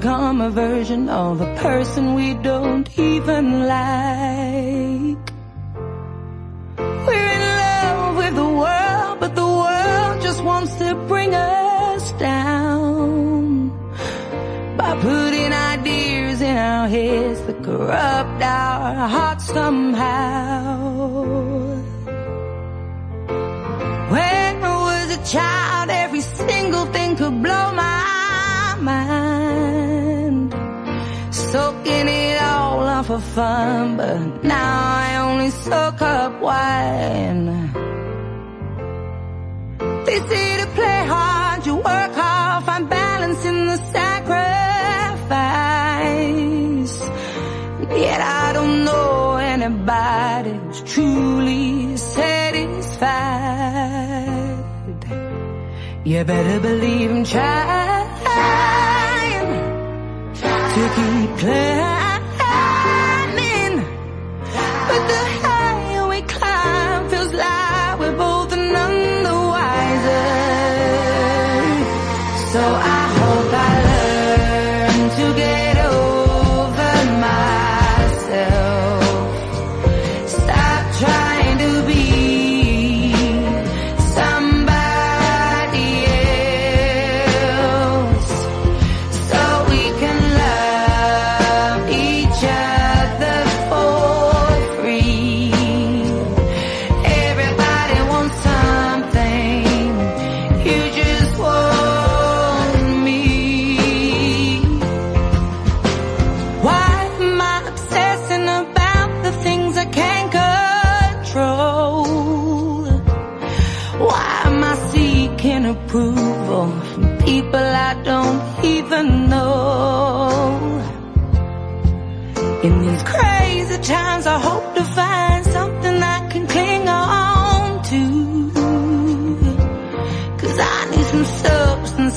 become 0.00 0.40
a 0.40 0.48
version 0.48 1.10
of 1.10 1.42
a 1.42 1.54
person 1.56 2.14
we 2.14 2.32
don't 2.32 2.88
even 2.98 3.68
like. 3.68 5.22
We're 7.06 7.32
in 7.38 7.44
love 7.64 8.16
with 8.16 8.34
the 8.34 8.50
world, 8.62 9.20
but 9.20 9.34
the 9.34 9.50
world 9.62 10.22
just 10.22 10.42
wants 10.42 10.74
to 10.76 10.94
bring 11.06 11.34
us 11.34 12.12
down 12.12 13.68
by 14.78 14.98
putting 15.02 15.52
ideas 15.52 16.40
in 16.40 16.56
our 16.56 16.88
heads 16.88 17.42
that 17.42 17.62
corrupt 17.62 18.42
our 18.42 19.06
hearts 19.06 19.44
somehow. 19.44 20.29
fun, 33.34 33.96
but 33.96 34.44
now 34.44 34.94
I 35.06 35.16
only 35.28 35.50
soak 35.50 36.02
up 36.02 36.40
wine. 36.40 37.46
They 40.06 40.18
say 40.28 40.56
to 40.60 40.66
play 40.78 41.04
hard, 41.06 41.66
you 41.66 41.76
work 41.76 42.12
hard, 42.22 42.64
find 42.64 42.88
balance 42.88 43.44
in 43.44 43.66
the 43.66 43.76
sacrifice. 43.96 44.70
Yet 48.04 48.20
I 48.20 48.52
don't 48.52 48.84
know 48.84 49.36
anybody 49.36 50.52
who's 50.52 50.82
truly 50.92 51.96
satisfied. 51.96 52.80
You 56.04 56.24
better 56.24 56.60
believe 56.60 57.10
I'm 57.10 57.24
trying 57.24 58.08
to 60.74 60.82
keep 60.96 61.30
playing. 61.38 61.99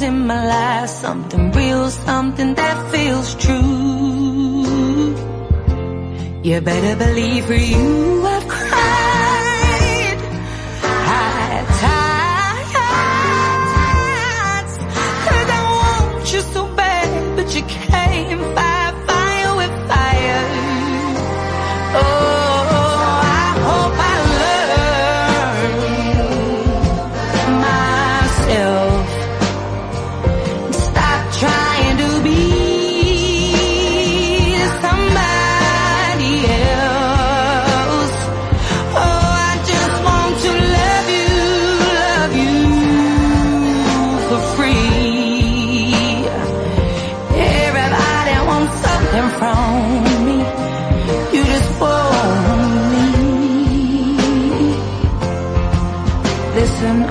in 0.04 0.28
my 0.28 0.46
life 0.46 0.90
Something 0.90 1.52
real, 1.52 1.90
something 1.90 2.54
that 2.56 2.92
feels 2.92 3.36
true. 3.36 4.66
You 6.44 6.62
better 6.62 6.96
believe 6.98 7.46
for 7.46 7.54
you 7.54 8.43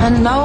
and 0.03 0.25
no 0.25 0.42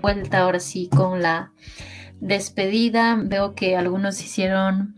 vuelta 0.00 0.40
ahora 0.40 0.60
sí 0.60 0.88
con 0.88 1.22
la 1.22 1.52
despedida. 2.20 3.18
Veo 3.22 3.54
que 3.54 3.76
algunos 3.76 4.20
hicieron 4.20 4.96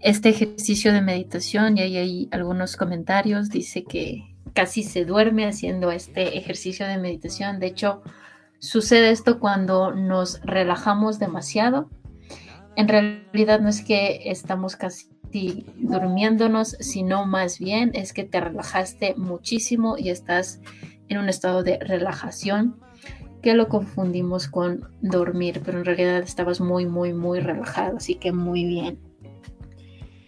este 0.00 0.28
ejercicio 0.28 0.92
de 0.92 1.02
meditación 1.02 1.78
y 1.78 1.82
hay 1.82 2.28
algunos 2.30 2.76
comentarios. 2.76 3.50
Dice 3.50 3.84
que 3.84 4.34
casi 4.52 4.82
se 4.82 5.04
duerme 5.04 5.46
haciendo 5.46 5.90
este 5.90 6.38
ejercicio 6.38 6.86
de 6.86 6.98
meditación. 6.98 7.60
De 7.60 7.66
hecho, 7.66 8.02
sucede 8.58 9.10
esto 9.10 9.38
cuando 9.38 9.92
nos 9.92 10.40
relajamos 10.42 11.18
demasiado. 11.18 11.90
En 12.76 12.88
realidad 12.88 13.60
no 13.60 13.68
es 13.68 13.82
que 13.82 14.30
estamos 14.30 14.76
casi 14.76 15.08
durmiéndonos, 15.76 16.76
sino 16.80 17.26
más 17.26 17.58
bien 17.58 17.90
es 17.94 18.12
que 18.12 18.24
te 18.24 18.40
relajaste 18.40 19.14
muchísimo 19.16 19.98
y 19.98 20.10
estás 20.10 20.60
en 21.08 21.18
un 21.18 21.28
estado 21.28 21.62
de 21.62 21.78
relajación 21.78 22.80
lo 23.54 23.68
confundimos 23.68 24.48
con 24.48 24.88
dormir, 25.00 25.62
pero 25.64 25.78
en 25.78 25.84
realidad 25.84 26.22
estabas 26.22 26.60
muy, 26.60 26.86
muy, 26.86 27.12
muy 27.12 27.40
relajado, 27.40 27.98
así 27.98 28.14
que 28.14 28.32
muy 28.32 28.64
bien. 28.64 28.98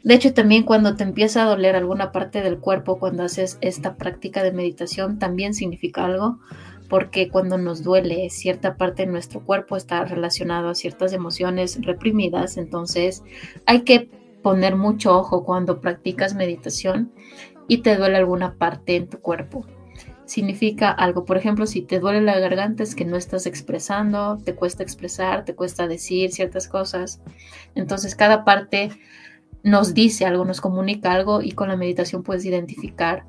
De 0.02 0.14
hecho, 0.14 0.32
también 0.32 0.62
cuando 0.62 0.96
te 0.96 1.04
empieza 1.04 1.42
a 1.42 1.46
doler 1.46 1.76
alguna 1.76 2.10
parte 2.10 2.40
del 2.40 2.58
cuerpo 2.58 2.98
cuando 2.98 3.22
haces 3.22 3.58
esta 3.60 3.96
práctica 3.96 4.42
de 4.42 4.52
meditación, 4.52 5.18
también 5.18 5.52
significa 5.52 6.06
algo, 6.06 6.38
porque 6.88 7.28
cuando 7.28 7.58
nos 7.58 7.82
duele 7.84 8.30
cierta 8.30 8.76
parte 8.76 9.04
de 9.04 9.12
nuestro 9.12 9.44
cuerpo 9.44 9.76
está 9.76 10.04
relacionado 10.04 10.70
a 10.70 10.74
ciertas 10.74 11.12
emociones 11.12 11.78
reprimidas, 11.82 12.56
entonces 12.56 13.22
hay 13.66 13.82
que 13.82 14.10
poner 14.42 14.74
mucho 14.74 15.16
ojo 15.16 15.44
cuando 15.44 15.80
practicas 15.80 16.34
meditación 16.34 17.12
y 17.68 17.78
te 17.78 17.96
duele 17.96 18.16
alguna 18.16 18.54
parte 18.54 18.96
en 18.96 19.08
tu 19.08 19.20
cuerpo. 19.20 19.66
Significa 20.30 20.92
algo, 20.92 21.24
por 21.24 21.36
ejemplo, 21.36 21.66
si 21.66 21.82
te 21.82 21.98
duele 21.98 22.20
la 22.20 22.38
garganta 22.38 22.84
es 22.84 22.94
que 22.94 23.04
no 23.04 23.16
estás 23.16 23.46
expresando, 23.46 24.38
te 24.38 24.54
cuesta 24.54 24.84
expresar, 24.84 25.44
te 25.44 25.56
cuesta 25.56 25.88
decir 25.88 26.30
ciertas 26.30 26.68
cosas. 26.68 27.20
Entonces 27.74 28.14
cada 28.14 28.44
parte 28.44 28.92
nos 29.64 29.92
dice 29.92 30.26
algo, 30.26 30.44
nos 30.44 30.60
comunica 30.60 31.10
algo 31.10 31.42
y 31.42 31.50
con 31.50 31.66
la 31.66 31.74
meditación 31.74 32.22
puedes 32.22 32.44
identificar 32.44 33.24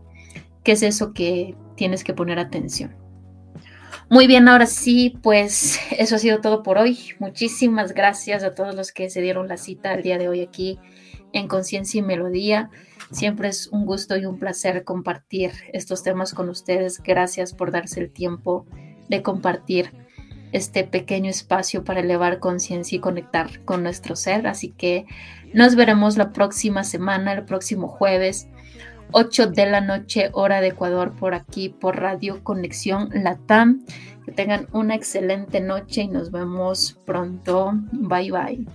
qué 0.64 0.74
es 0.74 0.84
eso 0.84 1.12
que 1.12 1.56
tienes 1.76 2.04
que 2.04 2.14
poner 2.14 2.38
atención. 2.38 2.96
Muy 4.08 4.28
bien, 4.28 4.48
ahora 4.48 4.68
sí, 4.68 5.18
pues 5.24 5.80
eso 5.98 6.18
ha 6.18 6.20
sido 6.20 6.40
todo 6.40 6.62
por 6.62 6.78
hoy. 6.78 7.00
Muchísimas 7.18 7.96
gracias 7.96 8.44
a 8.44 8.54
todos 8.54 8.76
los 8.76 8.92
que 8.92 9.10
se 9.10 9.22
dieron 9.22 9.48
la 9.48 9.58
cita 9.58 9.96
el 9.96 10.04
día 10.04 10.20
de 10.20 10.30
hoy 10.30 10.42
aquí 10.42 10.78
en 11.34 11.48
Conciencia 11.48 11.98
y 11.98 12.04
Melodía. 12.04 12.70
Siempre 13.12 13.50
es 13.50 13.68
un 13.68 13.86
gusto 13.86 14.18
y 14.18 14.26
un 14.26 14.40
placer 14.40 14.84
compartir 14.84 15.52
estos 15.74 16.04
temas 16.04 16.34
con 16.34 16.50
ustedes. 16.50 17.02
Gracias 17.04 17.54
por 17.54 17.72
darse 17.72 18.00
el 18.00 18.12
tiempo 18.12 18.66
de 19.10 19.22
compartir 19.22 19.92
este 20.52 20.84
pequeño 20.84 21.30
espacio 21.30 21.84
para 21.84 22.00
elevar 22.02 22.40
conciencia 22.40 22.96
y 22.96 23.00
conectar 23.00 23.64
con 23.66 23.84
nuestro 23.84 24.16
ser. 24.16 24.48
Así 24.48 24.70
que 24.70 25.06
nos 25.54 25.76
veremos 25.76 26.18
la 26.18 26.32
próxima 26.32 26.84
semana, 26.84 27.34
el 27.34 27.44
próximo 27.46 27.88
jueves, 27.88 28.48
8 29.12 29.48
de 29.48 29.66
la 29.66 29.82
noche, 29.82 30.30
hora 30.34 30.62
de 30.62 30.70
Ecuador, 30.70 31.14
por 31.14 31.34
aquí, 31.34 31.70
por 31.70 32.00
Radio 32.00 32.44
Conexión 32.44 33.10
Latam. 33.14 33.86
Que 34.26 34.32
tengan 34.32 34.68
una 34.72 34.96
excelente 34.96 35.60
noche 35.60 36.04
y 36.04 36.08
nos 36.08 36.32
vemos 36.32 36.98
pronto. 37.06 37.74
Bye 37.92 38.32
bye. 38.32 38.66